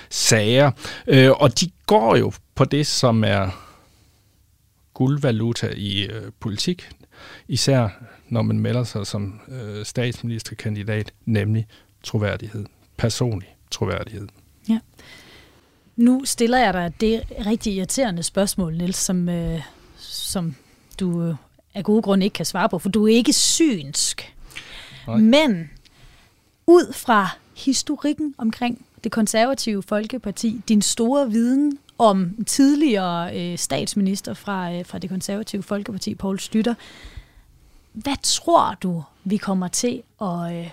[0.09, 0.71] sager.
[1.07, 3.67] Øh, og de går jo på det, som er
[4.93, 6.89] guldvaluta i øh, politik,
[7.47, 7.89] især
[8.31, 11.67] når man melder sig som øh, statsministerkandidat, nemlig
[12.03, 12.65] troværdighed,
[12.97, 14.27] personlig troværdighed.
[14.69, 14.79] Ja.
[16.01, 19.61] Nu stiller jeg dig det rigtig irriterende spørgsmål, Niels, som, øh,
[19.97, 20.55] som
[20.99, 21.35] du øh,
[21.73, 24.35] af gode grunde ikke kan svare på, for du er ikke synsk.
[25.07, 25.17] Nej.
[25.17, 25.69] Men
[26.67, 34.73] ud fra historikken omkring det konservative Folkeparti, din store viden om tidligere øh, statsminister fra,
[34.73, 36.73] øh, fra det konservative Folkeparti, Poul Slytter,
[37.93, 40.69] hvad tror du, vi kommer til at, øh,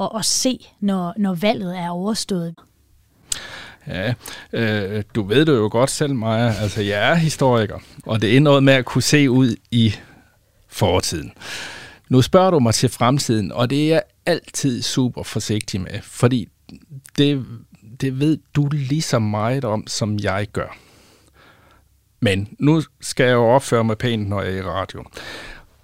[0.00, 2.54] at, at se, når, når valget er overstået?
[3.86, 4.14] Ja,
[4.52, 6.54] øh, du ved det jo godt selv, Maja.
[6.60, 9.94] Altså, jeg er historiker, og det er noget med at kunne se ud i
[10.68, 11.32] fortiden.
[12.08, 16.48] Nu spørger du mig til fremtiden, og det er jeg altid super forsigtig med, fordi
[17.18, 17.46] det,
[18.00, 20.76] det ved du lige så meget om, som jeg gør.
[22.20, 25.04] Men nu skal jeg jo opføre mig pænt, når jeg er i radio.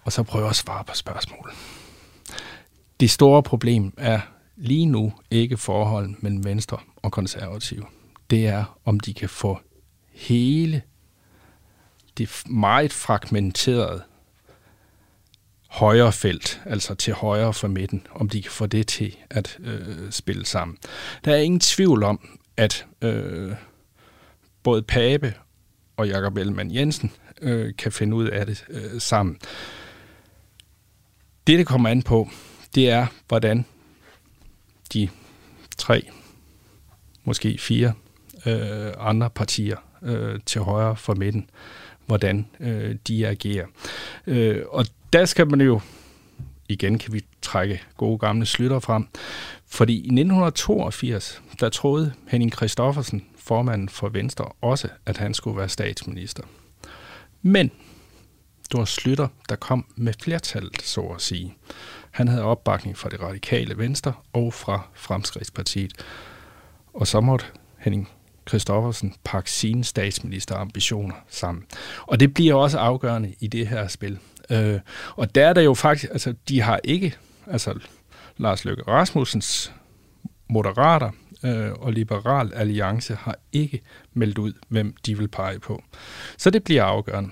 [0.04, 1.52] Og så prøver jeg at svare på spørgsmål.
[3.00, 4.20] Det store problem er
[4.56, 7.84] lige nu ikke forhold mellem Venstre og Konservative.
[8.30, 9.60] Det er, om de kan få
[10.10, 10.82] hele
[12.18, 14.02] det meget fragmenterede
[15.68, 20.10] højre felt, altså til højre for midten, om de kan få det til at øh,
[20.10, 20.78] spille sammen.
[21.24, 23.52] Der er ingen tvivl om, at øh,
[24.62, 25.34] både Pape
[25.96, 29.38] og Jakob Ellemann Jensen øh, kan finde ud af det øh, sammen.
[31.46, 32.30] Det, det kommer an på,
[32.74, 33.64] det er, hvordan
[34.92, 35.08] de
[35.78, 36.10] tre,
[37.26, 37.92] måske fire
[38.46, 41.50] øh, andre partier øh, til højre for midten,
[42.06, 43.66] hvordan øh, de agerer.
[44.26, 45.80] Øh, og der skal man jo,
[46.68, 49.08] igen kan vi trække gode gamle slytter frem,
[49.66, 55.68] fordi i 1982, der troede Henning Christoffersen, formanden for Venstre, også, at han skulle være
[55.68, 56.42] statsminister.
[57.42, 57.70] Men
[58.72, 61.54] det var Slytter, der kom med flertallet, så at sige.
[62.10, 65.92] Han havde opbakning fra det radikale Venstre og fra Fremskridtspartiet.
[66.96, 67.46] Og så måtte
[67.78, 68.08] Henning
[68.48, 71.64] Christoffersen pakke sine statsministerambitioner sammen.
[72.00, 74.18] Og det bliver også afgørende i det her spil.
[74.50, 74.80] Øh,
[75.16, 77.14] og der er der jo faktisk, altså de har ikke,
[77.46, 77.74] altså
[78.36, 79.72] Lars Løkke Rasmussens
[80.48, 81.10] moderater
[81.44, 83.80] øh, og Liberal Alliance har ikke
[84.14, 85.82] meldt ud, hvem de vil pege på.
[86.38, 87.30] Så det bliver afgørende.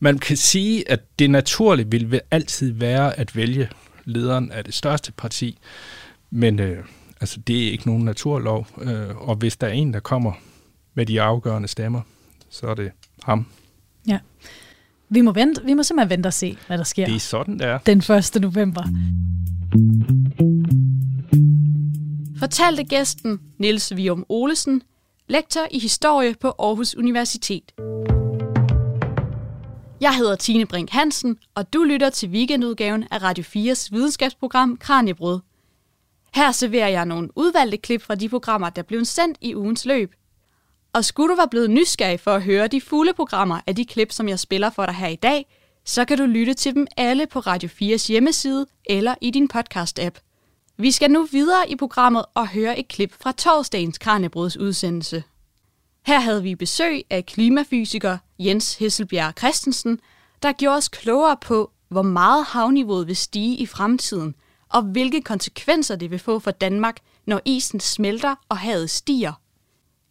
[0.00, 3.68] Man kan sige, at det naturlige vil altid være at vælge
[4.04, 5.58] lederen af det største parti,
[6.30, 6.84] men øh,
[7.22, 10.32] altså, det er ikke nogen naturlov, øh, og hvis der er en, der kommer
[10.94, 12.00] med de afgørende stemmer,
[12.50, 12.90] så er det
[13.22, 13.46] ham.
[14.08, 14.18] Ja.
[15.08, 17.06] Vi må, vente, vi må simpelthen vente og se, hvad der sker.
[17.06, 17.78] Det er sådan, det er.
[17.78, 18.42] Den 1.
[18.42, 18.82] november.
[22.38, 24.82] Fortalte gæsten Niels Vium Olesen,
[25.28, 27.72] lektor i historie på Aarhus Universitet.
[30.00, 35.40] Jeg hedder Tine Brink Hansen, og du lytter til weekendudgaven af Radio 4's videnskabsprogram Kranjebrød.
[36.34, 40.14] Her serverer jeg nogle udvalgte klip fra de programmer, der blev sendt i ugens løb.
[40.92, 44.12] Og skulle du være blevet nysgerrig for at høre de fulde programmer af de klip,
[44.12, 45.46] som jeg spiller for dig her i dag,
[45.84, 50.20] så kan du lytte til dem alle på Radio 4's hjemmeside eller i din podcast-app.
[50.76, 55.22] Vi skal nu videre i programmet og høre et klip fra torsdagens Kranjebrods udsendelse.
[56.06, 60.00] Her havde vi besøg af klimafysiker Jens Hesselbjerg Christensen,
[60.42, 64.34] der gjorde os klogere på, hvor meget havniveauet vil stige i fremtiden,
[64.72, 69.32] og hvilke konsekvenser det vil få for Danmark, når isen smelter og havet stiger.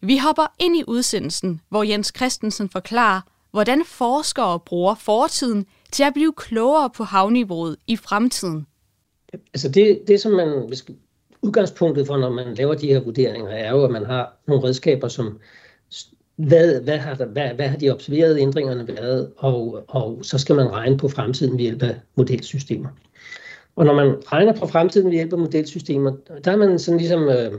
[0.00, 3.20] Vi hopper ind i udsendelsen, hvor Jens Christensen forklarer,
[3.50, 8.66] hvordan forskere bruger fortiden til at blive klogere på havniveauet i fremtiden.
[9.32, 10.72] Altså det, det som man,
[11.42, 15.08] udgangspunktet for, når man laver de her vurderinger, er jo, at man har nogle redskaber,
[15.08, 15.38] som
[16.36, 20.56] hvad, hvad, har der, hvad, hvad har de observerede ændringerne været, og, og så skal
[20.56, 22.88] man regne på fremtiden ved hjælp af modelsystemer.
[23.76, 26.12] Og når man regner på fremtiden ved hjælp af modelsystemer,
[26.44, 27.52] der er man sådan ligesom, øh,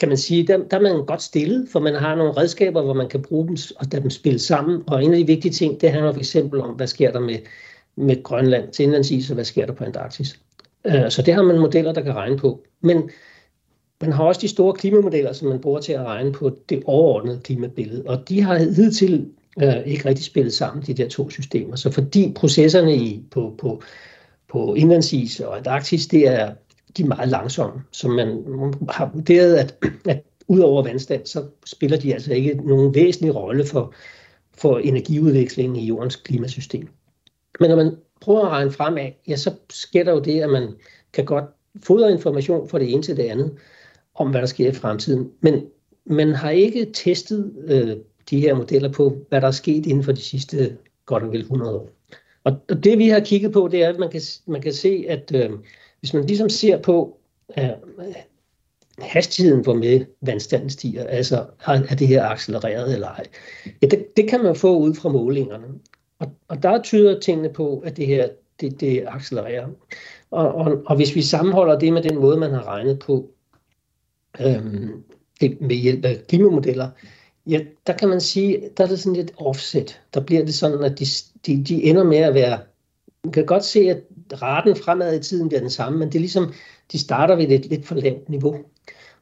[0.00, 2.94] kan man sige, der, der er man godt stillet, for man har nogle redskaber, hvor
[2.94, 4.82] man kan bruge dem og lade dem spille sammen.
[4.86, 7.38] Og en af de vigtige ting, det handler for eksempel om, hvad sker der med,
[7.96, 10.40] med Grønland til indlandsis, og hvad sker der på Antarktis.
[10.84, 12.64] Øh, så det har man modeller, der kan regne på.
[12.80, 13.10] Men
[14.00, 17.40] man har også de store klimamodeller, som man bruger til at regne på det overordnede
[17.44, 19.28] klimabillede, og de har hidtil
[19.62, 21.76] øh, ikke rigtig spillet sammen, de der to systemer.
[21.76, 23.82] Så fordi processerne i, på, på,
[24.52, 26.52] på indlandsis og Antarktis, det er
[26.96, 28.44] de er meget langsomme, så man
[28.88, 33.94] har vurderet, at, at udover vandstand, så spiller de altså ikke nogen væsentlig rolle for,
[34.58, 36.88] for energiudvekslingen i jordens klimasystem.
[37.60, 40.68] Men når man prøver at regne fremad, ja, så sker der jo det, at man
[41.12, 41.44] kan godt
[41.82, 43.52] fodre information fra det ene til det andet,
[44.14, 45.30] om hvad der sker i fremtiden.
[45.40, 45.64] Men
[46.06, 47.96] man har ikke testet øh,
[48.30, 51.40] de her modeller på, hvad der er sket inden for de sidste godt og vel
[51.40, 51.90] 100 år.
[52.44, 55.04] Og, og det vi har kigget på, det er, at man kan, man kan se,
[55.08, 55.50] at øh,
[56.00, 57.18] hvis man ligesom ser på
[57.58, 57.68] øh,
[58.98, 63.24] hastigheden, hvor med vandstanden stiger, altså er det her accelereret eller ej,
[63.82, 65.66] ja, det, det kan man få ud fra målingerne.
[66.18, 68.28] Og, og der tyder tingene på, at det her
[68.60, 69.68] det, det accelererer.
[70.30, 73.30] Og, og, og hvis vi sammenholder det med den måde, man har regnet på,
[74.40, 75.04] øhm,
[75.40, 76.88] det, med hjælp af klimamodeller,
[77.46, 80.00] ja, der kan man sige, der er det sådan lidt offset.
[80.14, 81.04] Der bliver det sådan, at de,
[81.46, 82.58] de, de ender med at være,
[83.24, 84.02] man kan godt se, at
[84.42, 86.52] raten fremad i tiden bliver den samme, men det er ligesom,
[86.92, 88.56] de starter ved et lidt for lavt niveau.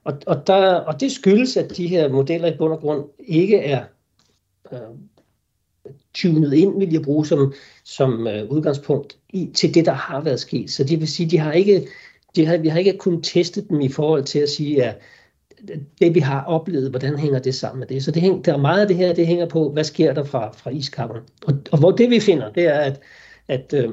[0.04, 3.58] Og, og, der, og det skyldes, at de her modeller i bund og grund ikke
[3.58, 3.84] er
[4.72, 4.78] øh,
[6.14, 7.52] tunet ind, vil jeg bruge som,
[7.84, 10.70] som øh, udgangspunkt i, til det, der har været sket.
[10.70, 11.88] Så det vil sige, de har ikke
[12.36, 14.98] de har, vi har ikke kunnet teste dem i forhold til at sige, at
[16.00, 18.04] det vi har oplevet, hvordan hænger det sammen med det.
[18.04, 20.24] Så det hænger, der er meget af det her, det hænger på, hvad sker der
[20.24, 21.22] fra, fra iskapperne.
[21.46, 23.00] Og, og hvor det vi finder, det er, at,
[23.48, 23.90] at, øh,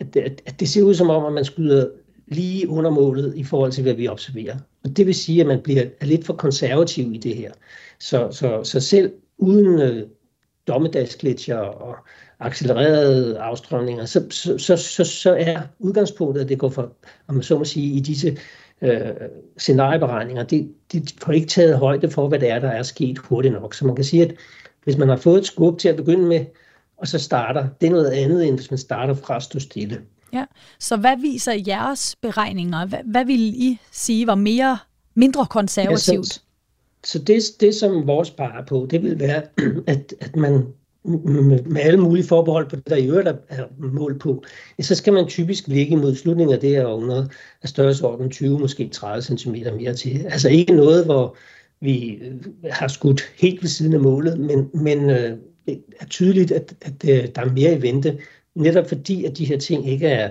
[0.00, 1.86] at, at, at det ser ud som om, at man skyder
[2.26, 4.56] lige under målet i forhold til, hvad vi observerer.
[4.84, 7.52] Og det vil sige, at man bliver er lidt for konservativ i det her.
[8.00, 10.06] Så, så, så selv uden øh,
[10.68, 11.96] dommedagsglitcher og
[12.40, 16.92] accelererede afstrømninger, så, så, så, så, så er udgangspunktet, at det går for,
[17.26, 18.36] om man så må sige, i disse
[18.82, 19.10] øh,
[19.58, 23.54] scenarieberegninger, det, de får ikke taget højde for, hvad det er, der er sket hurtigt
[23.54, 23.74] nok.
[23.74, 24.34] Så man kan sige, at
[24.84, 26.44] hvis man har fået et skub til at begynde med,
[26.96, 30.00] og så starter, det er noget andet, end hvis man starter fra at stå stille.
[30.32, 30.44] Ja,
[30.78, 32.86] så hvad viser jeres beregninger?
[32.86, 34.78] Hvad, hvad vil I sige var mere
[35.14, 36.16] mindre konservativt?
[36.16, 36.40] Ja, så,
[37.04, 39.42] så det, det, som vores peger på, det vil være,
[39.86, 40.66] at, at man
[41.04, 44.44] med, med alle mulige forbehold på det, der i øvrigt er mål på,
[44.78, 47.28] ja, så skal man typisk ligge mod slutningen af det her århundrede
[47.62, 50.26] af størrelsesorden 20, måske 30 cm mere til.
[50.30, 51.36] Altså ikke noget, hvor
[51.80, 52.34] vi øh,
[52.70, 57.08] har skudt helt ved siden af målet, men, men øh, det er tydeligt, at, at
[57.08, 58.18] øh, der er mere i vente,
[58.54, 60.30] netop fordi, at de her ting ikke er,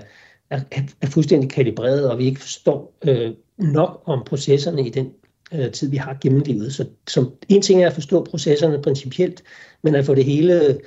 [0.50, 0.60] er,
[1.00, 5.12] er fuldstændig kalibreret, og vi ikke forstår øh, nok om processerne i den
[5.54, 6.74] øh, tid, vi har gennemlevet.
[6.74, 9.42] Så som, en ting er at forstå processerne principielt,
[9.82, 10.80] men at få det hele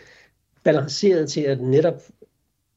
[0.63, 2.01] balanceret til at netop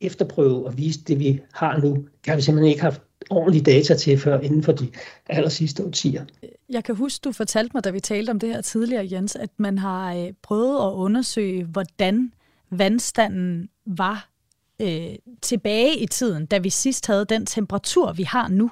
[0.00, 4.18] efterprøve og vise det, vi har nu, kan vi simpelthen ikke haft ordentlige data til
[4.18, 4.88] før inden for de
[5.26, 6.24] aller sidste årtier.
[6.68, 9.50] Jeg kan huske, du fortalte mig, da vi talte om det her tidligere, Jens, at
[9.56, 12.32] man har øh, prøvet at undersøge, hvordan
[12.70, 14.30] vandstanden var
[14.82, 18.70] øh, tilbage i tiden, da vi sidst havde den temperatur, vi har nu.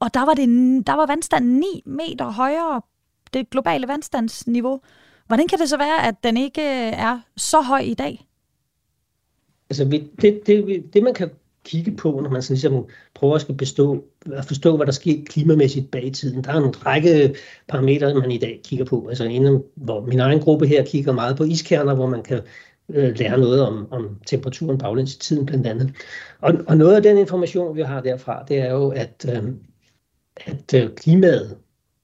[0.00, 0.48] Og der var, det,
[0.86, 2.82] der var vandstanden 9 meter højere,
[3.34, 4.80] det globale vandstandsniveau.
[5.26, 8.26] Hvordan kan det så være, at den ikke øh, er så høj i dag?
[9.70, 11.30] Altså, det, det, det man kan
[11.64, 15.24] kigge på, når man så ligesom prøver at skal bestå, at forstå, hvad der sker
[15.24, 16.44] klimamæssigt bag i tiden.
[16.44, 17.34] Der er en række
[17.68, 19.06] parametre, man i dag kigger på.
[19.08, 22.40] Altså inden, hvor min egen gruppe her kigger meget på iskerner, hvor man kan
[22.88, 25.92] øh, lære noget om, om temperaturen baglæns i tiden blandt andet.
[26.40, 29.44] Og, og noget af den information, vi har derfra, det er jo, at, øh,
[30.44, 31.56] at øh, klimaet,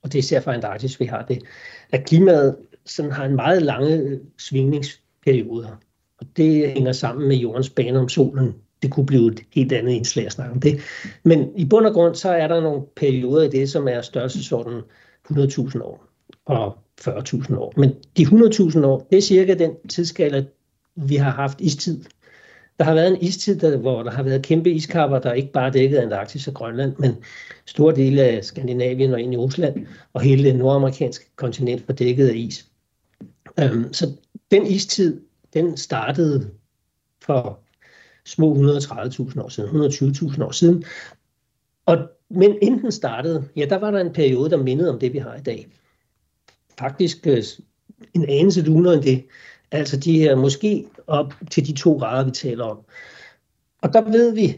[0.02, 1.42] og det er især for Antarktis, vi har det,
[1.92, 5.80] at klimaet sådan har en meget lange øh, svingningsperioder.
[6.18, 8.54] Og det hænger sammen med jordens bane om solen.
[8.82, 10.80] Det kunne blive et helt andet indslag at snakke om det.
[11.22, 14.80] Men i bund og grund, så er der nogle perioder i det, som er størrelsesorden
[15.30, 16.06] 100.000 år
[16.46, 17.72] og 40.000 år.
[17.76, 20.44] Men de 100.000 år, det er cirka den tidsskala,
[20.96, 22.04] vi har haft istid.
[22.78, 25.70] Der har været en istid, der, hvor der har været kæmpe iskapper, der ikke bare
[25.70, 27.16] dækkede Antarktis og Grønland, men
[27.66, 32.28] store dele af Skandinavien og ind i Rusland, og hele det nordamerikanske kontinent var dækket
[32.28, 32.66] af is.
[33.60, 34.16] Øhm, så
[34.50, 35.20] den istid,
[35.54, 36.50] den startede
[37.22, 37.60] for
[38.24, 40.84] små 130.000 år siden, 120.000 år siden.
[41.86, 41.98] Og,
[42.30, 45.18] men inden den startede, ja, der var der en periode, der mindede om det, vi
[45.18, 45.68] har i dag.
[46.78, 47.42] Faktisk øh,
[48.14, 49.24] en anelse lunere end det.
[49.72, 52.78] Altså de her måske op til de to grader, vi taler om.
[53.82, 54.56] Og der ved vi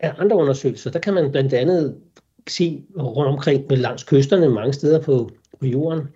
[0.00, 1.96] af andre undersøgelser, der kan man blandt andet
[2.48, 6.08] se rundt omkring med langs kysterne mange steder på, på jorden,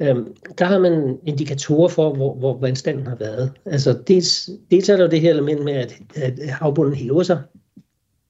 [0.00, 3.52] øhm, der har man indikatorer for, hvor, hvor vandstanden har været.
[3.64, 7.42] Altså dels, dels er der jo det her element med, at, at havbunden hæver sig,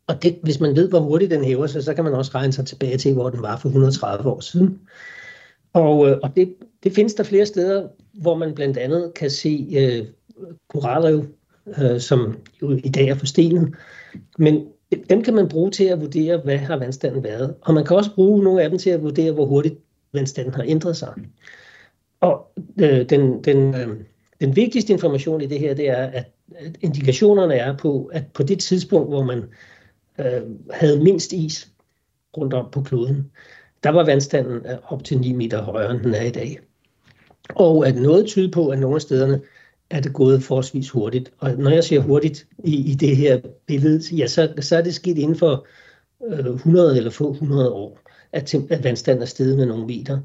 [0.07, 2.53] og det, hvis man ved, hvor hurtigt den hæver sig, så kan man også regne
[2.53, 4.81] sig tilbage til, hvor den var for 130 år siden.
[5.72, 9.68] Og, øh, og det, det findes der flere steder, hvor man blandt andet kan se
[9.77, 10.07] øh,
[10.68, 11.25] koralrev,
[11.79, 13.75] øh, som jo i dag er forstenet.
[14.38, 14.66] Men
[15.11, 17.55] dem kan man bruge til at vurdere, hvad har vandstanden været.
[17.61, 19.75] Og man kan også bruge nogle af dem til at vurdere, hvor hurtigt
[20.12, 21.14] vandstanden har ændret sig.
[22.20, 23.88] Og øh, den, den, øh,
[24.40, 28.42] den vigtigste information i det her, det er, at, at indikationerne er på, at på
[28.42, 29.44] det tidspunkt, hvor man
[30.18, 31.68] øh, havde mindst is
[32.37, 33.31] rundt om på kloden,
[33.83, 36.59] der var vandstanden øh, op til 9 meter højere, end den er i dag.
[37.49, 39.41] Og at noget tyder på, at nogle af stederne
[39.91, 41.33] er det gået forholdsvis hurtigt.
[41.39, 44.95] Og når jeg siger hurtigt i, i det her billede, ja, så, så er det
[44.95, 45.67] sket inden for
[46.27, 47.99] øh, 100 eller få 100 år,
[48.33, 50.21] at, at vandstanden er steget med nogle meter.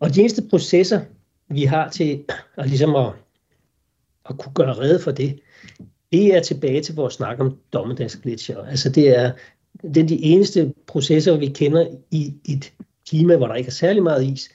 [0.00, 1.00] Og de eneste processer,
[1.48, 2.24] vi har til
[2.56, 3.12] at, ligesom at,
[4.30, 5.40] at kunne gøre redde for det,
[6.12, 8.64] det er tilbage til vores snak om dommedagsglitcher.
[8.64, 9.32] Altså det er,
[9.82, 12.72] det er de eneste processer, vi kender i et
[13.08, 14.48] klima, hvor der ikke er særlig meget is,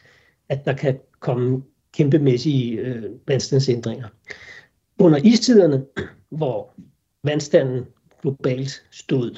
[0.49, 4.07] at der kan komme kæmpemæssige øh, vandstandsændringer.
[4.99, 5.85] Under istiderne,
[6.29, 6.73] hvor
[7.23, 7.85] vandstanden
[8.21, 9.37] globalt stod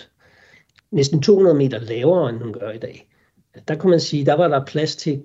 [0.91, 3.09] næsten 200 meter lavere, end den gør i dag,
[3.67, 5.23] der kan man sige, der var der plads til,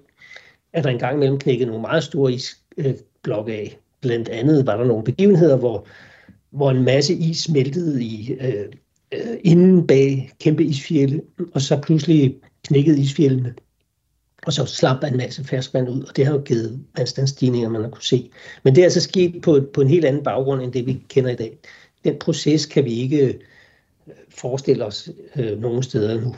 [0.73, 3.79] at der engang imellem knækkede nogle meget store isblokke øh, af.
[4.01, 5.87] Blandt andet var der nogle begivenheder, hvor,
[6.51, 8.65] hvor en masse is smeltede i, øh,
[9.15, 11.23] øh inden bag kæmpe isfjælde,
[11.55, 13.55] og så pludselig knækkede isfjældene
[14.49, 17.89] og så slap en masse ferskvand ud, og det har jo givet vandstandsstigninger, man har
[17.89, 18.31] kunne se.
[18.63, 21.31] Men det er altså sket på, på en helt anden baggrund, end det vi kender
[21.31, 21.59] i dag.
[22.05, 23.35] Den proces kan vi ikke øh,
[24.29, 26.35] forestille os øh, nogen steder nu.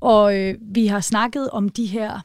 [0.00, 2.20] Og øh, vi har snakket om de her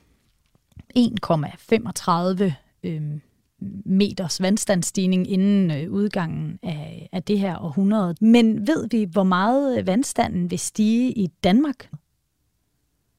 [0.98, 2.52] 1,35
[2.84, 3.02] øh,
[3.86, 8.16] meters vandstandsstigning inden øh, udgangen af, af det her århundrede.
[8.22, 11.90] Men ved vi, hvor meget vandstanden vil stige i Danmark?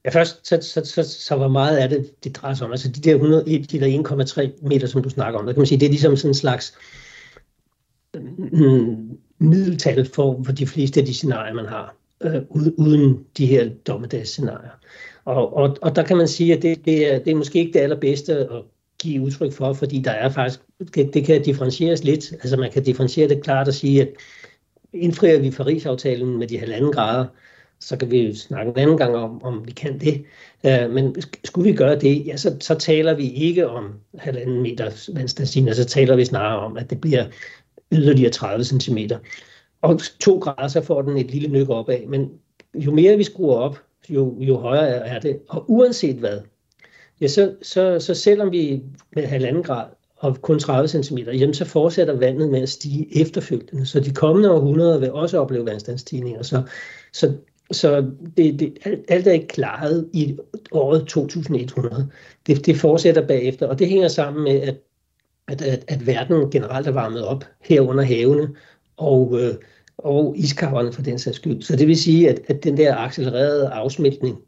[0.09, 2.73] Ja, først, så, så, så, så hvor meget er det, det drejer sig om?
[2.73, 5.67] Altså de der, 100, de der 1,3 meter, som du snakker om, der kan man
[5.67, 6.75] sige, det er ligesom sådan en slags
[8.53, 12.43] mm, middeltal for, for de fleste af de scenarier, man har, øh,
[12.77, 14.71] uden de her dommedagsscenarier.
[15.25, 17.73] Og, og, og der kan man sige, at det, det, er, det er måske ikke
[17.73, 18.63] det allerbedste at
[19.03, 20.61] give udtryk for, fordi der er faktisk,
[20.95, 22.33] det, det kan differentieres lidt.
[22.33, 24.09] Altså man kan differentiere det klart og sige, at
[24.93, 27.27] indfrier vi Paris-aftalen med de halvanden grader,
[27.81, 30.25] så kan vi snakke en anden gang om, om vi kan det.
[30.65, 35.11] Uh, men skulle vi gøre det, ja, så, så taler vi ikke om halvanden meter
[35.15, 37.25] vandstandsstigning, så taler vi snarere om, at det bliver
[37.93, 38.99] yderligere 30 cm.
[39.83, 42.07] Og to grader, så får den et lille nyk opad.
[42.07, 42.31] Men
[42.75, 45.39] jo mere vi skruer op, jo, jo højere er det.
[45.49, 46.41] Og uanset hvad,
[47.21, 51.65] ja, så, så, så selvom vi med halvanden grad og kun 30 cm, jamen så
[51.65, 53.87] fortsætter vandet med at stige efterfølgende.
[53.87, 56.43] Så de kommende århundreder vil også opleve vandstandsstigninger.
[56.43, 56.63] Så,
[57.13, 57.33] så,
[57.71, 60.39] så det, det, alt er ikke klaret i
[60.71, 62.09] året 2100.
[62.47, 64.77] Det, det fortsætter bagefter, og det hænger sammen med, at,
[65.49, 68.49] at, at, at verden generelt er varmet op herunder havene,
[68.97, 69.55] og, øh,
[69.99, 71.63] og iskaverne for den sags skyld.
[71.63, 74.39] Så det vil sige, at, at den der accelererede afsmeltning,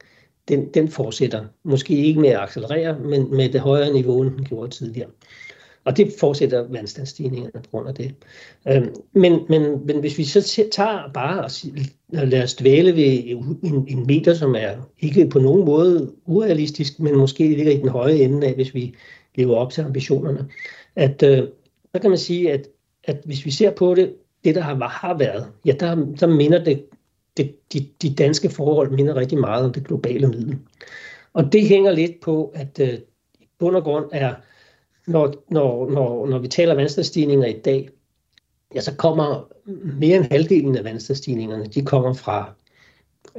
[0.49, 1.45] den, den fortsætter.
[1.63, 5.09] Måske ikke med at accelerere, men med det højere niveau, end den gjorde tidligere.
[5.85, 8.15] Og det fortsætter vandstandsstigningerne på grund af det.
[8.69, 13.87] Øhm, men, men, men hvis vi så tager bare og lader os dvæle ved en,
[13.89, 18.15] en meter, som er ikke på nogen måde urealistisk, men måske ligger i den høje
[18.15, 18.95] ende af, hvis vi
[19.35, 20.49] lever op til ambitionerne,
[20.97, 21.49] at øh,
[21.95, 22.69] så kan man sige, at,
[23.05, 24.15] at hvis vi ser på det
[24.45, 26.85] det, der har, har været, ja, der, der minder det,
[27.37, 30.59] det de, de danske forhold minder rigtig meget om det globale middel.
[31.33, 32.95] Og det hænger lidt på, at øh,
[33.41, 34.35] i bund og grund er,
[35.11, 37.89] når, når, når, når vi taler vandstandsstigninger i dag,
[38.75, 39.49] ja, så kommer
[40.01, 42.53] mere end halvdelen af vandstandsstigningerne, de kommer fra,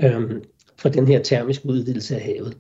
[0.03, 0.43] øhm,
[0.77, 2.57] fra den her termiske udvidelse af havet.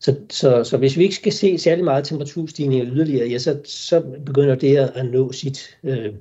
[0.00, 4.00] Så, så, så hvis vi ikke skal se særlig meget temperaturstigninger yderligere, ja, så, så
[4.26, 6.14] begynder det at nå sit, øh,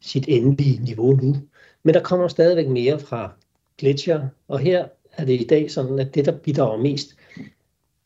[0.00, 1.36] sit endelige niveau nu.
[1.82, 3.32] Men der kommer stadigvæk mere fra
[3.78, 7.16] gletsjer, og her er det i dag sådan, at det, der bidrager mest,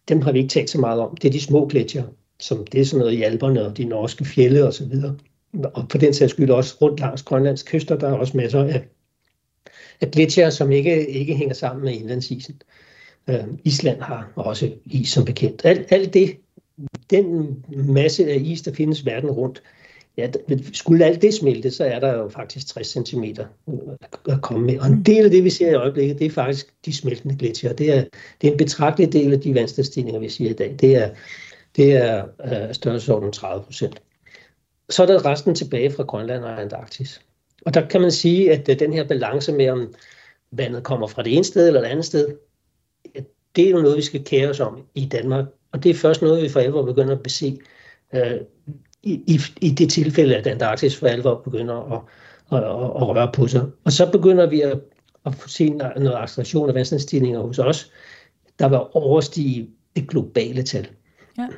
[0.09, 1.17] dem har vi ikke talt så meget om.
[1.17, 2.05] Det er de små gletsjer,
[2.41, 4.93] som det er sådan noget i Alperne og de norske fjelle osv.
[5.05, 8.65] Og, og på den sags skyld også rundt langs Grønlands kyster, der er også masser
[8.65, 8.85] af,
[10.01, 12.63] af gletsjer, som ikke, ikke hænger sammen med indlandsisen.
[13.29, 15.65] Øh, Island har også is som bekendt.
[15.65, 16.37] Alt, alt det,
[17.11, 19.63] den masse af is, der findes verden rundt,
[20.17, 20.29] Ja,
[20.73, 23.25] skulle alt det smelte, så er der jo faktisk 60 cm
[24.29, 24.79] at komme med.
[24.79, 27.73] Og en del af det, vi ser i øjeblikket, det er faktisk de smeltende gletsjer.
[27.73, 28.05] Det er,
[28.41, 30.77] det er en betragtelig del af de vandstandsstigninger, vi ser i dag.
[30.81, 31.11] Det er,
[31.77, 34.03] det er øh, størrelsesorden 30 procent.
[34.91, 37.21] Så er der resten tilbage fra Grønland og Antarktis.
[37.67, 39.95] Og der kan man sige, at øh, den her balance med, om
[40.51, 42.37] vandet kommer fra det ene sted eller det andet sted,
[43.57, 45.45] det er jo noget, vi skal kære os om i Danmark.
[45.73, 47.59] Og det er først noget, vi for alvor begynder at bese
[48.15, 48.41] øh,
[49.03, 52.01] i, i, i det tilfælde, at Antarktis for alvor begynder at,
[52.53, 53.63] at, at, at røre på sig.
[53.85, 54.81] Og så begynder vi at,
[55.27, 57.93] at se noget acceleration af vandstandsstigninger hos os,
[58.59, 60.89] der vil overstige det globale tal.
[61.39, 61.49] Ja.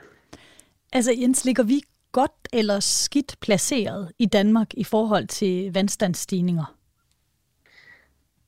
[0.93, 1.81] Altså Jens, ligger vi
[2.13, 6.77] godt eller skidt placeret i Danmark i forhold til vandstandsstigninger?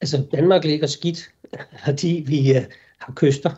[0.01, 1.31] Altså Danmark ligger skidt,
[1.85, 2.63] fordi vi øh,
[2.99, 3.51] har kyster.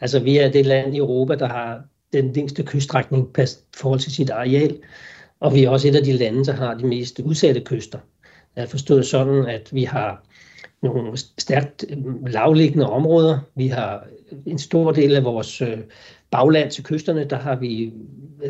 [0.00, 1.82] Altså vi er det land i Europa, der har
[2.12, 3.46] den længste kyststrækning i
[3.76, 4.78] forhold til sit areal.
[5.40, 7.98] Og vi er også et af de lande, der har de mest udsatte kyster.
[8.56, 10.24] Jeg har forstået sådan, at vi har
[10.82, 13.38] nogle stærkt øh, lavliggende områder.
[13.54, 14.06] Vi har
[14.46, 15.78] en stor del af vores øh,
[16.34, 17.92] bagland til kysterne, der har vi,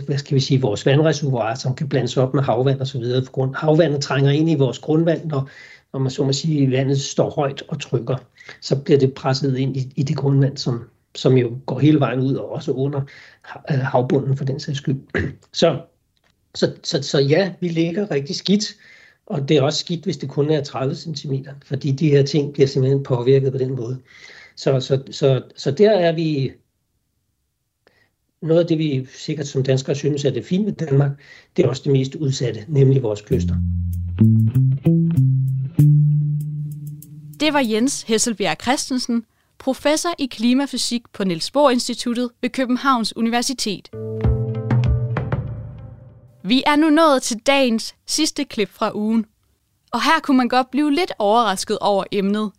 [0.06, 3.24] hvad skal vi sige, vores vandreservoirer, som kan blandes op med havvand og så videre.
[3.24, 5.50] For grund, havvandet trænger ind i vores grundvand, når,
[5.92, 8.16] når man så må sige, vandet står højt og trykker.
[8.60, 12.20] Så bliver det presset ind i, i det grundvand, som, som jo går hele vejen
[12.20, 13.00] ud og også under
[13.70, 15.00] øh, havbunden for den sags skyld.
[15.52, 15.80] Så,
[16.54, 18.64] så, så, så ja, vi ligger rigtig skidt,
[19.26, 22.52] og det er også skidt, hvis det kun er 30 cm, fordi de her ting
[22.52, 23.98] bliver simpelthen påvirket på den måde.
[24.56, 26.52] Så, så, så, så der er vi
[28.44, 31.10] noget af det, vi sikkert som danskere synes er det fine ved Danmark,
[31.56, 33.54] det er også det mest udsatte, nemlig vores kyster.
[37.40, 39.24] Det var Jens Hesselbjerg Christensen,
[39.58, 43.90] professor i klimafysik på Niels Bohr Instituttet ved Københavns Universitet.
[46.44, 49.26] Vi er nu nået til dagens sidste klip fra ugen.
[49.92, 52.50] Og her kunne man godt blive lidt overrasket over emnet.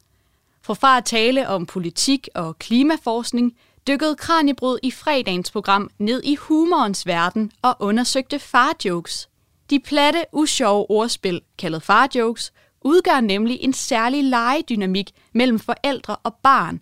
[0.61, 3.53] For fra at tale om politik og klimaforskning,
[3.88, 9.29] dykkede Kranjebrud i fredagens program ned i humorens verden og undersøgte farjokes.
[9.69, 16.81] De platte, usjove ordspil, kaldet farjokes, udgør nemlig en særlig legedynamik mellem forældre og barn,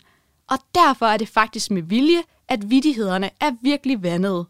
[0.50, 4.46] og derfor er det faktisk med vilje, at vidighederne er virkelig vandede.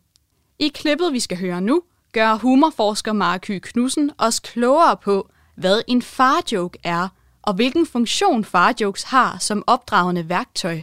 [0.60, 1.82] I klippet, vi skal høre nu,
[2.12, 7.08] gør humorforsker Marky Knudsen os klogere på, hvad en farjoke er,
[7.42, 10.82] og hvilken funktion farjokes har som opdragende værktøj.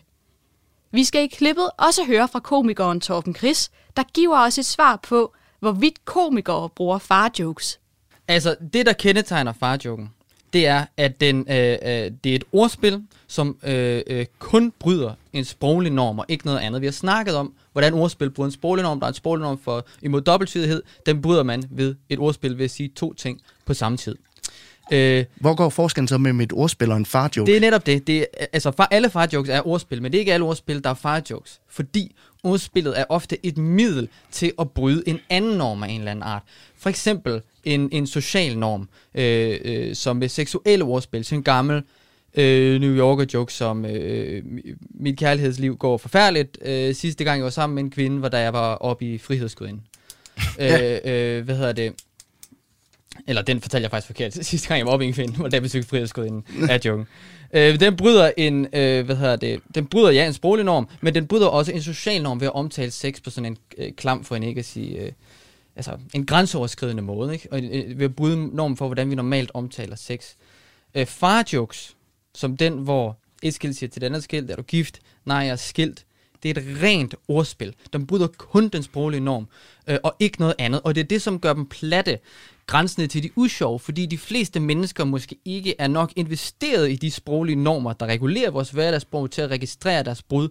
[0.93, 4.97] Vi skal i klippet også høre fra komikeren Torben Chris, der giver os et svar
[4.97, 7.81] på, hvorvidt komikere bruger farjokes.
[8.29, 10.11] Altså, det der kendetegner farjoken,
[10.53, 15.15] det er, at den, øh, øh, det er et ordspil, som øh, øh, kun bryder
[15.33, 16.81] en sproglig norm og ikke noget andet.
[16.81, 19.01] Vi har snakket om, hvordan ordspil bryder en sproglig norm.
[19.01, 20.83] Der er en sproglig norm for imod dobbelttydighed.
[21.07, 24.17] Den bryder man ved et ordspil ved at sige to ting på samme tid.
[24.93, 27.47] Øh, Hvor går forskellen så med et ordspil og en farjoke?
[27.47, 28.07] Det er netop det.
[28.07, 30.91] det er, altså, far, alle farjokes er ordspil, men det er ikke alle ordspil, der
[30.91, 31.61] er farjokes.
[31.69, 36.11] Fordi ordspillet er ofte et middel til at bryde en anden norm af en eller
[36.11, 36.43] anden art.
[36.79, 41.83] For eksempel en, en social norm, øh, øh, som med seksuelle ordspil, så en gammel
[42.35, 44.43] øh, New Yorker joke som øh,
[44.95, 46.59] mit kærlighedsliv går forfærdeligt.
[46.65, 49.19] Øh, sidste gang jeg var sammen med en kvinde, var da jeg var oppe i
[49.19, 49.81] frihedsgudinde.
[50.59, 51.01] ja.
[51.05, 51.93] øh, øh, hvad hedder det?
[53.27, 54.35] Eller den fortalte jeg faktisk forkert.
[54.47, 57.07] Sidste gang jeg var oppe i en kvinde, hvor der jeg besøgte frihedsgudinde af joken.
[57.53, 61.15] Øh, den bryder en, øh, hvad hedder det, den bryder ja en sproglig norm, men
[61.15, 64.25] den bryder også en social norm ved at omtale sex på sådan en øh, klam,
[64.25, 65.13] for en ikke at sige, øh,
[65.77, 67.49] altså en grænseoverskridende måde, ikke?
[67.53, 70.35] Og øh, ved at bryde normen for, hvordan vi normalt omtaler sex.
[70.95, 71.97] Øh, farjokes,
[72.35, 75.01] som den, hvor et skilt siger til den andet skilt, er du gift?
[75.25, 76.05] Nej, jeg er skilt.
[76.43, 77.75] Det er et rent ordspil.
[77.93, 79.49] Den bryder kun den sproglige norm,
[79.87, 80.81] øh, og ikke noget andet.
[80.85, 82.19] Og det er det, som gør dem platte,
[82.71, 87.11] grænsende til de usjove, fordi de fleste mennesker måske ikke er nok investeret i de
[87.11, 90.49] sproglige normer, der regulerer vores hverdagssprog til at registrere deres brud,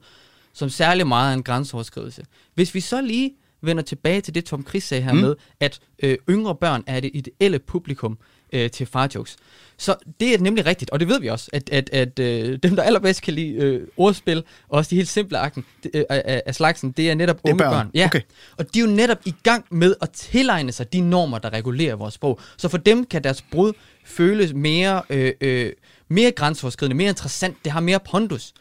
[0.54, 2.26] som særlig meget er en grænseoverskridelse.
[2.56, 5.20] Hvis vi så lige vender tilbage til det, Tom Chris sagde her mm.
[5.20, 8.18] med, at øh, yngre børn er det ideelle publikum
[8.54, 9.38] øh, til farjokes.
[9.78, 12.76] Så det er nemlig rigtigt, og det ved vi også, at, at, at øh, dem,
[12.76, 16.56] der allerbedst kan lide øh, ordspil, og også de helt simple akten øh, af, af
[16.56, 17.72] slagsen, det er netop det er unge børn.
[17.72, 17.92] børn.
[17.94, 18.06] Ja.
[18.06, 18.22] Okay.
[18.58, 21.96] Og de er jo netop i gang med at tilegne sig de normer, der regulerer
[21.96, 22.40] vores sprog.
[22.58, 23.74] Så for dem kan deres brud
[24.06, 25.72] føles mere, øh, øh,
[26.08, 28.54] mere grænseoverskridende, mere interessant, det har mere pondus.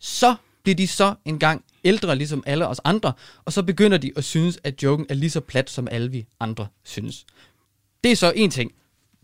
[0.00, 3.12] Så bliver de så engang ældre, ligesom alle os andre,
[3.44, 6.26] og så begynder de at synes, at joken er lige så plat, som alle vi
[6.40, 7.24] andre synes.
[8.04, 8.72] Det er så en ting.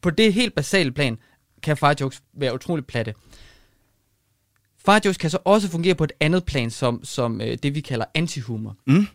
[0.03, 1.19] På det helt basale plan
[1.63, 3.15] kan farjokes være utroligt platte.
[4.79, 8.05] Farjokes kan så også fungere på et andet plan, som, som øh, det vi kalder
[8.15, 8.77] antihumor.
[8.87, 9.07] Mm.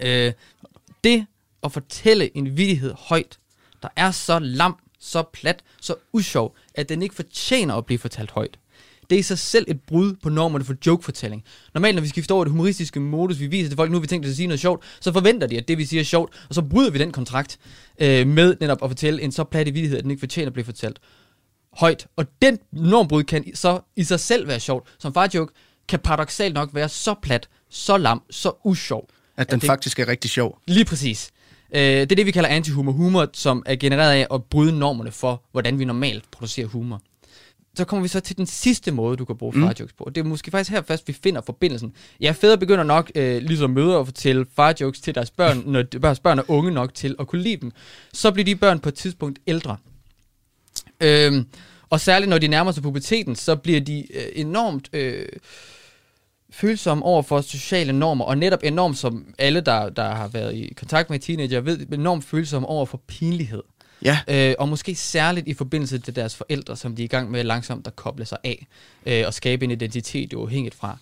[0.00, 0.32] Øh,
[1.04, 1.26] det
[1.62, 3.38] at fortælle en vidighed højt,
[3.82, 8.30] der er så lam, så plat, så usjov, at den ikke fortjener at blive fortalt
[8.30, 8.58] højt
[9.12, 11.44] det er i sig selv et brud på normerne for jokefortælling.
[11.74, 14.06] Normalt, når vi skifter over det humoristiske modus, vi viser til folk, nu har vi
[14.06, 16.46] tænkt os at sige noget sjovt, så forventer de, at det vi siger er sjovt,
[16.48, 17.58] og så bryder vi den kontrakt
[17.98, 20.64] øh, med netop at fortælle en så plat vidighed, at den ikke fortjener at blive
[20.64, 20.98] fortalt
[21.72, 22.06] højt.
[22.16, 24.88] Og den normbrud kan så i sig selv være sjovt.
[24.98, 25.52] Som farjoke
[25.88, 29.08] kan paradoxalt nok være så plat, så lam, så usjov.
[29.36, 30.58] At den at det, faktisk er rigtig sjov.
[30.66, 31.30] Lige præcis.
[31.74, 32.92] Øh, det er det, vi kalder antihumor.
[32.92, 37.02] Humor, som er genereret af at bryde normerne for, hvordan vi normalt producerer humor
[37.74, 39.62] så kommer vi så til den sidste måde, du kan bruge mm.
[39.62, 40.10] farjokes på.
[40.14, 41.92] Det er måske faktisk her først, vi finder forbindelsen.
[42.20, 46.20] Ja, fædre begynder nok, øh, ligesom møder, at fortælle farjokes til deres børn, når deres
[46.20, 47.72] børn er unge nok til at kunne lide dem.
[48.12, 49.76] Så bliver de børn på et tidspunkt ældre.
[51.00, 51.46] Øhm,
[51.90, 55.26] og særligt når de nærmer sig puberteten, så bliver de øh, enormt øh,
[56.50, 60.72] følsomme over for sociale normer, og netop enormt som alle, der, der har været i
[60.76, 63.62] kontakt med teenager, ved, enormt følsomme over for pinlighed.
[64.04, 64.18] Ja.
[64.28, 67.44] Øh, og måske særligt i forbindelse til deres forældre, som de er i gang med
[67.44, 68.66] langsomt at koble sig af
[69.06, 70.96] øh, og skabe en identitet uafhængigt fra.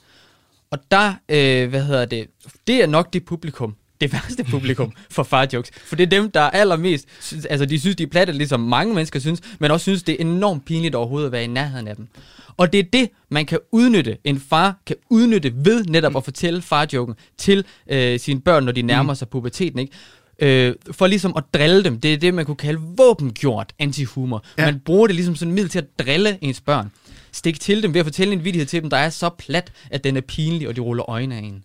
[0.71, 2.27] Og der, øh, hvad hedder det,
[2.67, 5.71] det er nok det publikum, det værste publikum for farjokes.
[5.75, 7.09] For det er dem, der er allermest,
[7.51, 10.21] altså de synes, de er platte, ligesom mange mennesker synes, men også synes, det er
[10.21, 12.09] enormt pinligt overhovedet at være i nærheden af dem.
[12.57, 16.63] Og det er det, man kan udnytte, en far kan udnytte ved netop at fortælle
[16.63, 19.17] farjoken til øh, sine børn, når de nærmer mm.
[19.17, 19.79] sig puberteten.
[19.79, 19.93] Ikke?
[20.41, 22.01] Øh, for ligesom at drille dem.
[22.01, 24.45] Det er det, man kunne kalde våbengjort antihumor.
[24.59, 24.65] Ja.
[24.65, 26.91] Man bruger det ligesom sådan en middel til at drille ens børn.
[27.33, 30.05] Stik til dem ved at fortælle en vidighed til dem, der er så plat, at
[30.05, 31.65] den er pinlig, og de ruller øjne af en.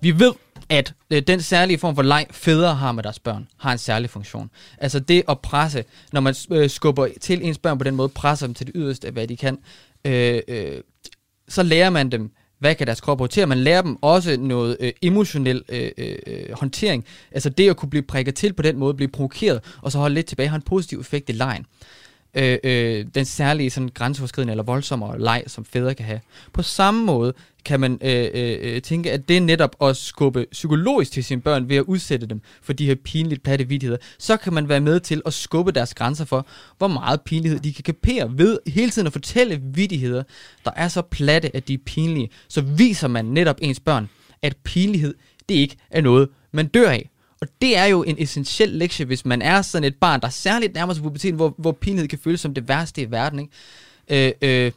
[0.00, 0.32] Vi ved,
[0.68, 4.10] at øh, den særlige form for leg, fædre har med deres børn, har en særlig
[4.10, 4.50] funktion.
[4.78, 8.46] Altså det at presse, når man øh, skubber til ens børn på den måde, presser
[8.46, 9.58] dem til det yderste, hvad de kan,
[10.04, 10.80] øh, øh,
[11.48, 13.46] så lærer man dem, hvad kan deres krop håndtere.
[13.46, 16.16] Man lærer dem også noget øh, emotionel øh, øh,
[16.52, 17.04] håndtering.
[17.32, 20.14] Altså det at kunne blive prikket til på den måde, blive provokeret, og så holde
[20.14, 21.66] lidt tilbage, har en positiv effekt i lejen
[22.34, 26.20] øh, øh, den særlige sådan, grænseoverskridende eller voldsommere leg, som fædre kan have.
[26.52, 30.46] På samme måde kan man øh, øh, øh, tænke, at det er netop at skubbe
[30.52, 33.98] psykologisk til sine børn ved at udsætte dem for de her pinligt platte vidtigheder.
[34.18, 36.46] Så kan man være med til at skubbe deres grænser for,
[36.78, 40.22] hvor meget pinlighed de kan kapere ved hele tiden at fortælle vidtigheder,
[40.64, 42.30] der er så platte, at de er pinlige.
[42.48, 44.08] Så viser man netop ens børn,
[44.42, 45.14] at pinlighed,
[45.48, 47.10] det ikke er noget, man dør af.
[47.40, 50.74] Og det er jo en essentiel lektie, hvis man er sådan et barn, der særligt
[50.74, 53.38] nærmer sig puberteten, hvor, hvor pinlighed kan føles som det værste i verden.
[53.38, 54.32] Ikke?
[54.42, 54.72] Øh, øh,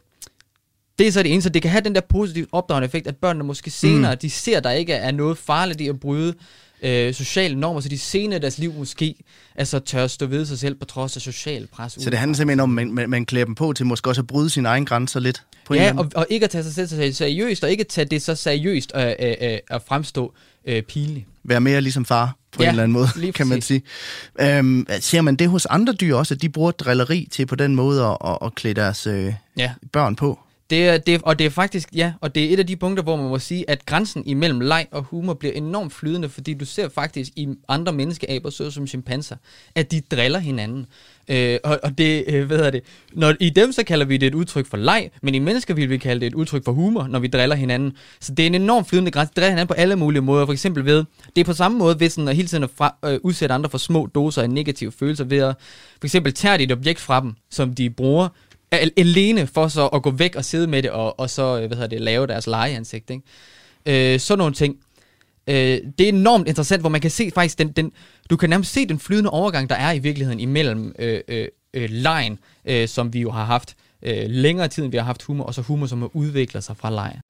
[0.98, 1.50] det er så det eneste.
[1.50, 4.18] Det kan have den der positive opdragende effekt, at børnene måske senere, mm.
[4.18, 6.34] de ser, at der ikke er noget farligt i at bryde
[6.82, 9.14] øh, sociale normer, så de senere i deres liv måske
[9.54, 11.92] altså tør stå ved sig selv på trods af social pres.
[11.92, 14.20] Så det handler simpelthen om, at man, man, man klæder dem på til måske også
[14.20, 15.42] at bryde sine egne grænser lidt?
[15.66, 18.04] På ja, og, og ikke at tage sig selv så seriøst, og ikke at tage
[18.04, 20.34] det så seriøst øh, øh, øh, at fremstå
[20.64, 21.26] øh, pinligt.
[21.44, 23.82] Være mere ligesom far på ja, en eller anden måde, kan man sige.
[24.40, 27.74] Øhm, ser man det hos andre dyr også, at de bruger drilleri til på den
[27.76, 29.72] måde at, at, at klæde deres øh, ja.
[29.92, 30.38] børn på?
[30.72, 33.02] Det er, det, og det er faktisk, ja, og det er et af de punkter,
[33.02, 36.64] hvor man må sige, at grænsen imellem leg og humor bliver enormt flydende, fordi du
[36.64, 39.36] ser faktisk i andre menneskeaber, såsom chimpanser,
[39.74, 40.86] at de driller hinanden.
[41.28, 44.26] Øh, og, og det, øh, hvad hedder det, når, i dem så kalder vi det
[44.26, 47.06] et udtryk for leg, men i mennesker vil vi kalde det et udtryk for humor,
[47.06, 47.96] når vi driller hinanden.
[48.20, 49.32] Så det er en enormt flydende grænse.
[49.36, 50.46] Driller hinanden på alle mulige måder.
[50.46, 51.04] For eksempel ved,
[51.36, 53.70] det er på samme måde ved sådan at hele tiden at fra, øh, udsætte andre
[53.70, 55.54] for små doser af negative følelser ved at
[56.00, 58.28] for eksempel tage et objekt fra dem, som de bruger,
[58.96, 61.76] alene for så at gå væk og sidde med det, og, og så øh, hvad
[61.76, 63.10] hedder det, lave deres legeansigt.
[63.10, 64.14] Ikke?
[64.14, 64.76] Øh, sådan nogle ting.
[65.46, 65.54] Øh,
[65.98, 67.92] det er enormt interessant, hvor man kan se faktisk, den, den,
[68.30, 71.90] du kan nærmest se den flydende overgang, der er i virkeligheden imellem øh, øh, øh,
[71.90, 75.44] lejen, øh, som vi jo har haft øh, længere tid, end vi har haft humor,
[75.44, 77.20] og så humor, som udvikler sig fra lejen.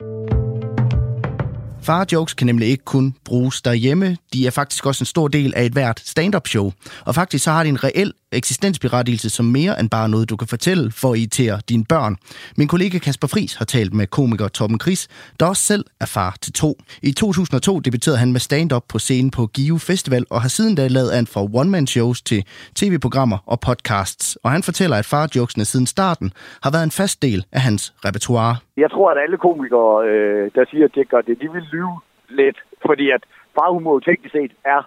[1.83, 4.17] Far-jokes kan nemlig ikke kun bruges derhjemme.
[4.33, 6.73] De er faktisk også en stor del af et hvert stand-up show.
[7.05, 10.49] Og faktisk så har de en reel eksistensberettigelse som mere end bare noget, du kan
[10.49, 12.17] fortælle for at irritere dine børn.
[12.59, 15.09] Min kollega Kasper Fris har talt med komiker Torben Chris,
[15.41, 16.71] der også selv er far til to.
[17.03, 20.87] I 2002 debuterede han med stand-up på scenen på Give Festival, og har siden da
[20.87, 22.41] lavet an fra one-man-shows til
[22.75, 24.39] tv-programmer og podcasts.
[24.45, 26.33] Og han fortæller, at farjokesene siden starten
[26.65, 28.57] har været en fast del af hans repertoire.
[28.77, 31.97] Jeg tror, at alle komikere, øh, der siger, at det gør det, de vil lyve
[32.29, 33.23] lidt, fordi at
[33.55, 34.83] farhumor teknisk set er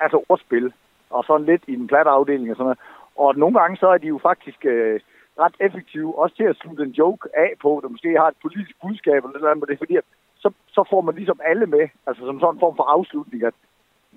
[0.00, 0.72] altså ordspil
[1.10, 2.78] og sådan lidt i den platte afdeling og sådan noget.
[3.16, 5.00] Og nogle gange så er de jo faktisk øh,
[5.38, 8.76] ret effektive, også til at slutte en joke af på, der måske har et politisk
[8.82, 10.04] budskab eller noget andet, det er fordi, at
[10.36, 13.54] så, så får man ligesom alle med, altså som sådan en form for afslutning, at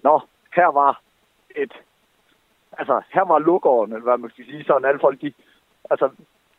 [0.03, 0.21] nå,
[0.55, 1.01] her var
[1.55, 1.73] et,
[2.71, 5.33] altså her var lukkeren, eller hvad man skal sige, sådan alle folk, de,
[5.89, 6.09] altså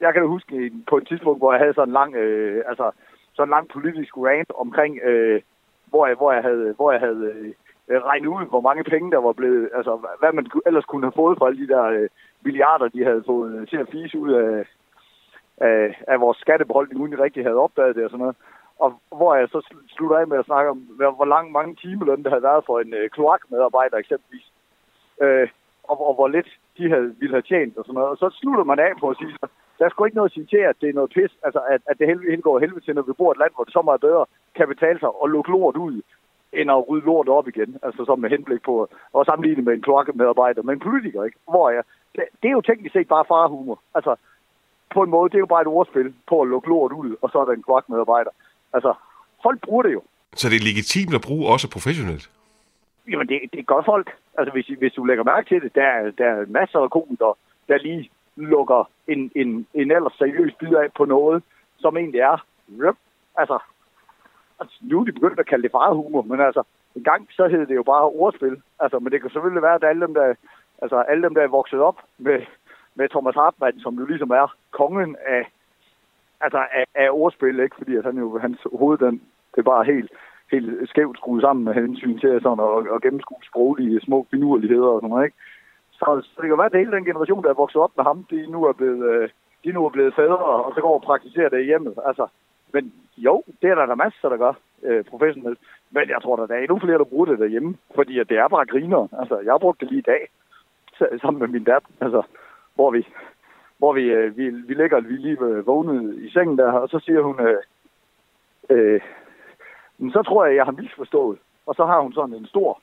[0.01, 2.91] jeg kan da huske på et tidspunkt, hvor jeg havde sådan en lang, øh, altså
[3.33, 5.43] sådan en lang politisk rant omkring, øh,
[5.87, 7.55] hvor jeg, hvor jeg havde, hvor jeg havde øh,
[7.91, 11.21] øh, regne ud, hvor mange penge der var blevet, altså hvad man ellers kunne have
[11.23, 12.09] fået for alle de der øh,
[12.45, 14.67] milliarder, de havde fået øh, til at fise ud af,
[15.69, 18.37] af, af vores skattebeholdning, uden de rigtig havde opdaget det og sådan noget.
[18.79, 20.79] Og hvor jeg så slutter af med at snakke om,
[21.19, 24.47] hvor lang, mange timeløn der havde været for en øh, kloakmedarbejder eksempelvis.
[25.23, 25.49] Øh,
[25.91, 28.11] og, og hvor lidt de havde, ville have tjent og sådan noget.
[28.11, 29.37] Og så slutter man af på at sige,
[29.79, 31.81] der er sgu ikke noget at sige til, at det er noget pis, altså at,
[31.91, 34.01] at det helvede går helvede til, når vi bor et land, hvor det så meget
[34.01, 34.27] bedre
[34.57, 36.03] kan betale sig og lukke lort ud,
[36.53, 37.77] end at rydde lort op igen.
[37.83, 38.89] Altså som med henblik på
[39.19, 41.39] at sammenligne med en kloakkemedarbejder, men en politiker, ikke?
[41.49, 41.83] Hvor jeg,
[42.15, 43.81] det, det er jo teknisk set bare farhumor.
[43.95, 44.17] Altså,
[44.95, 47.31] på en måde, det er jo bare et ordspil på at lukke lort ud, og
[47.31, 48.31] så er der en kloakmedarbejder.
[48.73, 48.95] Altså,
[49.43, 50.03] folk bruger det jo.
[50.35, 52.31] Så det er legitimt at bruge også professionelt?
[53.11, 54.11] Jamen, det, det gør folk.
[54.39, 57.35] Altså, hvis, hvis du lægger mærke til det, der, er, der er masser af komikere,
[57.69, 61.43] der lige lukker en, en, en ellers seriøs bid af på noget,
[61.79, 62.47] som egentlig er,
[63.37, 63.59] altså,
[64.61, 66.63] Altså, nu er de begyndt at kalde det farehumor, men altså,
[66.95, 68.63] en gang så hed det jo bare ordspil.
[68.81, 70.35] Altså, men det kan selvfølgelig være, at alle dem, der,
[70.83, 72.41] altså, alle dem, der er vokset op med,
[72.95, 75.51] med Thomas Hartmann, som jo ligesom er kongen af,
[76.41, 77.77] altså, af, af ordspil, ikke?
[77.77, 80.11] Fordi at han jo, hans hoved, den, det er bare helt,
[80.53, 85.01] helt skævt skruet sammen med hensyn til sådan at, at gennemskue sproglige små finurligheder og
[85.01, 85.37] sådan noget, ikke?
[85.93, 88.25] Så, så det kan være, at hele den generation, der er vokset op med ham,
[88.31, 89.29] de nu er blevet, øh,
[89.65, 90.37] de nu er blevet fædre,
[90.67, 91.95] og så går og praktiserer det i hjemmet.
[92.07, 92.27] Altså,
[92.73, 92.93] men
[93.25, 94.53] jo, det er der, der masser, der gør
[94.83, 95.59] øh, professionelt.
[95.91, 98.49] Men jeg tror, der er endnu flere, der bruger det derhjemme, fordi at det er
[98.49, 99.09] bare griner.
[99.21, 100.23] Altså, jeg har brugt det lige i dag,
[101.21, 102.23] sammen med min datter, altså,
[102.75, 103.07] hvor vi,
[103.79, 106.99] hvor vi, øh, vi, vi ligger vi lige øh, vågnet i sengen der, og så
[106.99, 107.63] siger hun, øh,
[108.71, 109.01] øh,
[110.13, 111.39] så tror jeg, jeg har misforstået.
[111.67, 112.81] og så har hun sådan en stor,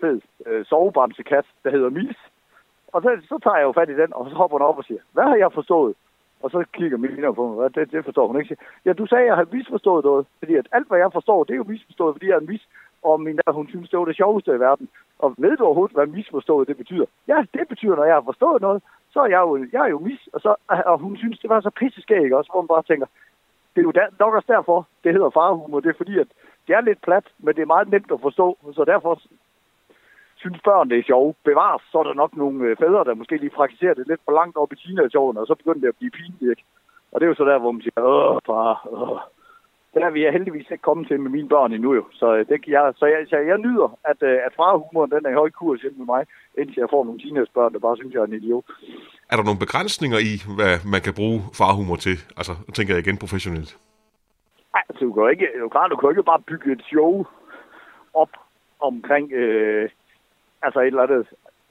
[0.00, 2.16] fed øh, sovebamsekat, der hedder Mis.
[2.92, 4.84] Og så, så tager jeg jo fat i den, og så hopper hun op og
[4.84, 5.94] siger, hvad har jeg forstået?
[6.42, 8.56] Og så kigger Mina på mig, det, det forstår hun ikke.
[8.84, 11.52] Ja, du sagde, at jeg har misforstået noget, fordi at alt, hvad jeg forstår, det
[11.52, 12.68] er jo misforstået, fordi jeg er mis,
[13.02, 14.88] og min der, hun synes, det var det sjoveste i verden.
[15.18, 17.06] Og ved du overhovedet, hvad misforstået det betyder?
[17.28, 18.82] Ja, det betyder, når jeg har forstået noget,
[19.12, 21.60] så er jeg jo, jeg er jo mis, og, så, og hun synes, det var
[21.60, 23.06] så pisseskæg også, hvor man bare tænker,
[23.74, 25.80] det er jo der, nok også derfor, det hedder farhumor.
[25.80, 26.28] Det er fordi, at
[26.66, 29.20] det er lidt plat, men det er meget nemt at forstå, så derfor
[30.36, 31.36] synes børn, det er sjovt.
[31.44, 34.32] Bevares, så er der nok nogle øh, fædre, der måske lige praktiserer det lidt for
[34.32, 36.60] langt op i teenageårene, og så begynder det at blive pinligt.
[37.12, 39.18] Og det er jo så der, hvor man siger, åh, far, åh.
[39.94, 42.04] Det er vi heldigvis ikke kommet til med mine børn endnu jo.
[42.12, 45.30] Så, øh, det, jeg, så, jeg, så jeg nyder, at, øh, at farhumoren den er
[45.30, 46.22] i høj kurs hjemme med mig,
[46.58, 48.64] indtil jeg får nogle teenagebørn, der bare synes, jeg er en idiot.
[49.30, 52.16] Er der nogle begrænsninger i, hvad man kan bruge farhumor til?
[52.38, 53.70] Altså, tænker jeg igen professionelt.
[54.74, 57.24] Nej, altså, du kan ikke, du kan, du kan ikke bare bygge et show
[58.14, 58.32] op
[58.80, 59.88] omkring øh,
[60.66, 61.26] altså et eller andet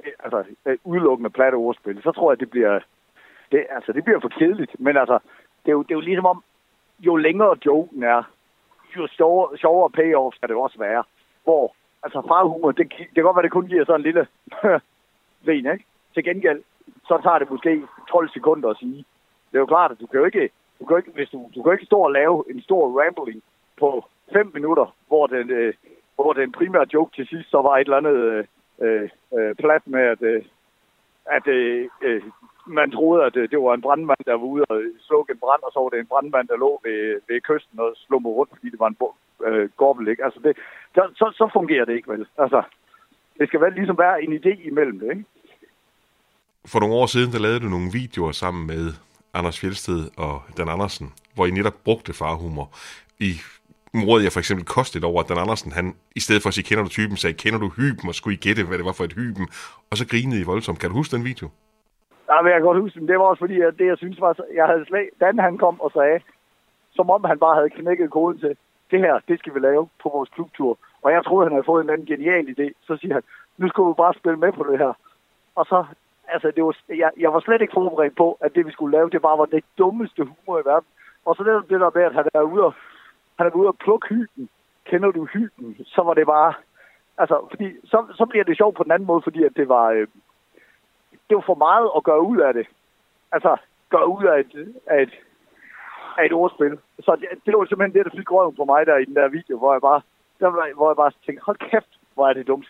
[0.05, 2.01] øh, altså, øh, udelukkende platte ordspil.
[2.03, 2.79] Så tror jeg, det bliver,
[3.51, 4.79] det, altså, det bliver for kedeligt.
[4.79, 5.19] Men altså,
[5.63, 6.43] det er, jo, det er jo ligesom om,
[6.99, 8.23] jo længere joken er,
[8.97, 11.03] jo sjovere, sjovere payoff skal det også være.
[11.43, 14.27] Hvor, altså farhumor, det, det kan godt være, det kun giver sådan en lille
[15.47, 15.85] ven, ikke?
[16.13, 16.61] Til gengæld,
[17.07, 19.05] så tager det måske 12 sekunder at sige.
[19.51, 21.63] Det er jo klart, at du kan jo ikke, du kan ikke, hvis du, du
[21.63, 23.43] kan ikke stå og lave en stor rambling
[23.79, 25.73] på 5 minutter, hvor den, øh,
[26.15, 28.45] hvor den primære joke til sidst så var et eller andet øh,
[28.81, 30.43] øh, øh plat med, at, øh,
[31.25, 32.21] at øh, øh,
[32.67, 35.63] man troede, at øh, det var en brandmand, der var ude og slukke en brand,
[35.63, 38.69] og så var det en brandmand, der lå ved, ved kysten og slummede rundt, fordi
[38.69, 38.97] det var en
[39.47, 40.23] øh, gobbel, ikke?
[40.23, 40.57] Altså, det,
[40.95, 42.25] så, så, så fungerer det ikke, vel?
[42.37, 42.63] Altså,
[43.39, 45.25] det skal vel ligesom være en idé imellem det, ikke?
[46.65, 48.93] For nogle år siden, der lavede du nogle videoer sammen med
[49.33, 52.69] Anders Fjeldsted og Dan Andersen, hvor I netop brugte farhumor.
[53.19, 53.31] I
[54.03, 56.67] morede jeg for eksempel kostet over, at Dan Andersen, han, i stedet for at sige,
[56.69, 59.03] kender du typen, sagde, kender du hyben, og skulle I gætte, hvad det var for
[59.03, 59.45] et hyben,
[59.89, 60.79] og så grinede I voldsomt.
[60.79, 61.47] Kan du huske den video?
[62.29, 63.07] Ja, men jeg kan godt huske den.
[63.07, 65.81] Det var også fordi, at det, jeg synes var, jeg havde slag, Dan han kom
[65.81, 66.19] og sagde,
[66.97, 68.53] som om han bare havde knækket koden til,
[68.91, 70.77] det her, det skal vi lave på vores klubtur.
[71.03, 72.67] Og jeg troede, han havde fået en anden genial idé.
[72.87, 73.23] Så siger han,
[73.57, 74.93] nu skal vi bare spille med på det her.
[75.55, 75.85] Og så,
[76.27, 79.09] altså, det var, jeg, jeg var slet ikke forberedt på, at det, vi skulle lave,
[79.09, 80.89] det bare var det dummeste humor i verden.
[81.25, 82.73] Og så det, det der med, at han er ude og,
[83.37, 84.49] han er ude og plukke hyben.
[84.85, 85.77] Kender du hyben?
[85.85, 86.53] Så var det bare...
[87.17, 89.85] Altså, fordi så, så bliver det sjovt på den anden måde, fordi at det var...
[89.89, 90.07] Øh,
[91.29, 92.67] det var for meget at gøre ud af det.
[93.31, 93.57] Altså,
[93.89, 95.13] gøre ud af et, af et,
[96.17, 96.77] af et ordspil.
[96.99, 99.27] Så det, det var simpelthen det, der fik røven på mig der i den der
[99.27, 100.01] video, hvor jeg bare,
[100.39, 102.69] der, hvor jeg bare tænkte, hold kæft, hvor er det dumt.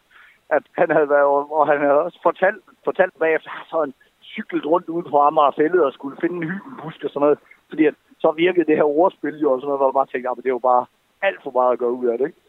[0.50, 1.26] At han havde været,
[1.58, 3.94] og han havde også fortalt, fortalt bagefter, så han
[4.24, 7.40] cyklet rundt ude på Amager Fællet og skulle finde en hybenbusk og sådan noget.
[7.70, 7.96] Fordi at,
[8.26, 10.44] så virkede det her ordspil jo, og sådan noget, hvor jeg bare tænkte, ah, at
[10.44, 10.86] det var bare
[11.28, 12.26] alt for meget at gøre ud af det.
[12.26, 12.40] Ikke?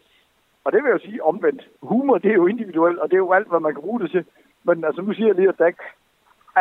[0.65, 1.61] Og det vil jeg jo sige omvendt.
[1.81, 4.11] Humor, det er jo individuelt, og det er jo alt, hvad man kan bruge det
[4.11, 4.25] til.
[4.67, 5.71] Men altså, nu siger jeg lige, at, der,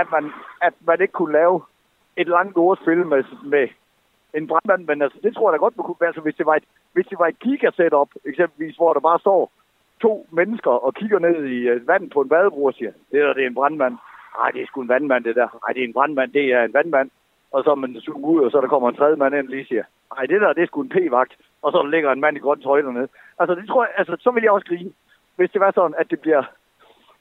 [0.00, 0.24] at, man,
[0.62, 1.56] at man ikke kunne lave
[2.16, 3.68] et langt ordspil med, med
[4.34, 6.46] en brandmand, men altså, det tror jeg da godt, man kunne være, altså, hvis det
[6.46, 9.52] var et, hvis det var et giga-setup, eksempelvis, hvor der bare står
[10.02, 13.20] to mennesker og kigger ned i øh, uh, vand på en badebro og siger, det
[13.22, 13.96] der, det er en brandmand.
[14.38, 15.48] Nej, det er sgu en vandmand, det der.
[15.62, 17.10] Nej, det er en brandmand, det er en vandmand.
[17.52, 19.66] Og så man suger ud, og så der kommer en tredje mand ind og lige
[19.66, 19.84] siger,
[20.14, 21.32] nej, det der, det er sgu en p-vagt.
[21.62, 23.08] Og så ligger en mand i grønt tøj dernede.
[23.38, 24.92] Altså, det tror jeg, altså, så vil jeg også grine,
[25.36, 26.42] hvis det var sådan, at det bliver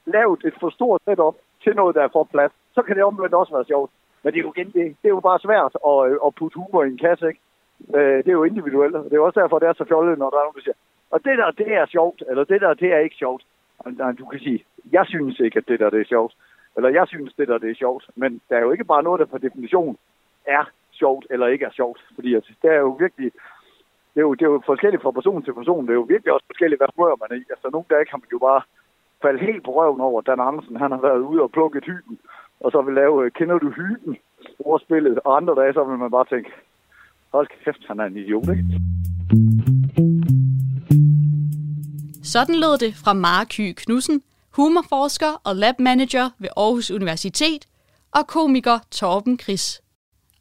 [0.06, 2.52] lavet et for stort setup til noget, der er for plads.
[2.76, 3.92] Så kan det omvendt også være sjovt.
[4.24, 6.60] Men det er jo, igen, det, det er jo bare svært at, øh, at putte
[6.60, 7.42] humor i en kasse, ikke?
[7.96, 10.38] Øh, det er jo individuelt, det er også derfor, det er så fjollet, når der
[10.38, 10.78] er nogen, der siger,
[11.12, 13.44] og det der, det er sjovt, eller det der, det er ikke sjovt.
[14.20, 16.34] Du kan sige, jeg synes ikke, at det der, det er sjovt.
[16.76, 18.10] Eller jeg synes, det der, det er sjovt.
[18.16, 19.98] Men der er jo ikke bare noget, der per definition
[20.48, 22.00] er sjovt eller ikke er sjovt.
[22.16, 23.32] Fordi at det er jo virkelig,
[24.14, 25.84] det er jo, det er jo forskelligt fra person til person.
[25.86, 27.46] Det er jo virkelig også forskelligt, hvad humør man er i.
[27.54, 28.62] Altså nogle dage kan man jo bare
[29.22, 32.20] falde helt på røven over, Dan Andersen, han har været ude og plukket hyben,
[32.60, 34.18] og så vil lave, øh, kender du hyben,
[34.60, 36.50] ordspillet, og andre dage, så vil man bare tænke,
[37.32, 38.66] hold kæft, han er en idiot, ikke?
[42.24, 44.22] Sådan lød det fra Marky Knudsen,
[44.56, 47.68] humorforsker og labmanager ved Aarhus Universitet,
[48.12, 49.85] og komiker Torben Chris.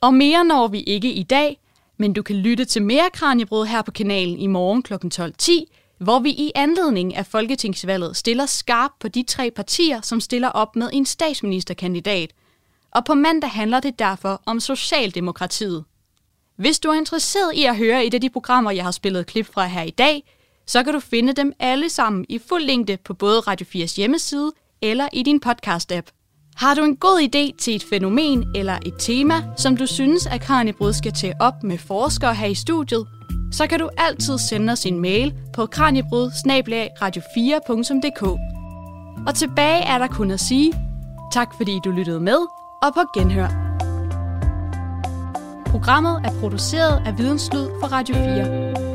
[0.04, 1.60] Og mere når vi ikke i dag,
[1.96, 4.94] men du kan lytte til mere Kranjebrød her på kanalen i morgen kl.
[4.94, 5.52] 12.10,
[5.98, 10.76] hvor vi i anledning af Folketingsvalget stiller skarp på de tre partier, som stiller op
[10.76, 12.30] med en statsministerkandidat.
[12.90, 15.84] Og på mandag handler det derfor om Socialdemokratiet.
[16.56, 19.46] Hvis du er interesseret i at høre et af de programmer, jeg har spillet klip
[19.46, 20.34] fra her i dag,
[20.66, 24.52] så kan du finde dem alle sammen i fuld længde på både Radio 4's hjemmeside
[24.82, 26.23] eller i din podcast-app.
[26.56, 30.40] Har du en god idé til et fænomen eller et tema, som du synes, at
[30.40, 33.06] Kranjebrud skal tage op med forskere her i studiet,
[33.52, 36.30] så kan du altid sende os en mail på kranjebrud
[37.02, 38.22] radio4.dk.
[39.28, 40.72] Og tilbage er der kun at sige,
[41.32, 42.38] tak fordi du lyttede med,
[42.82, 43.48] og på genhør.
[45.66, 48.93] Programmet er produceret af Videnslyd for Radio 4.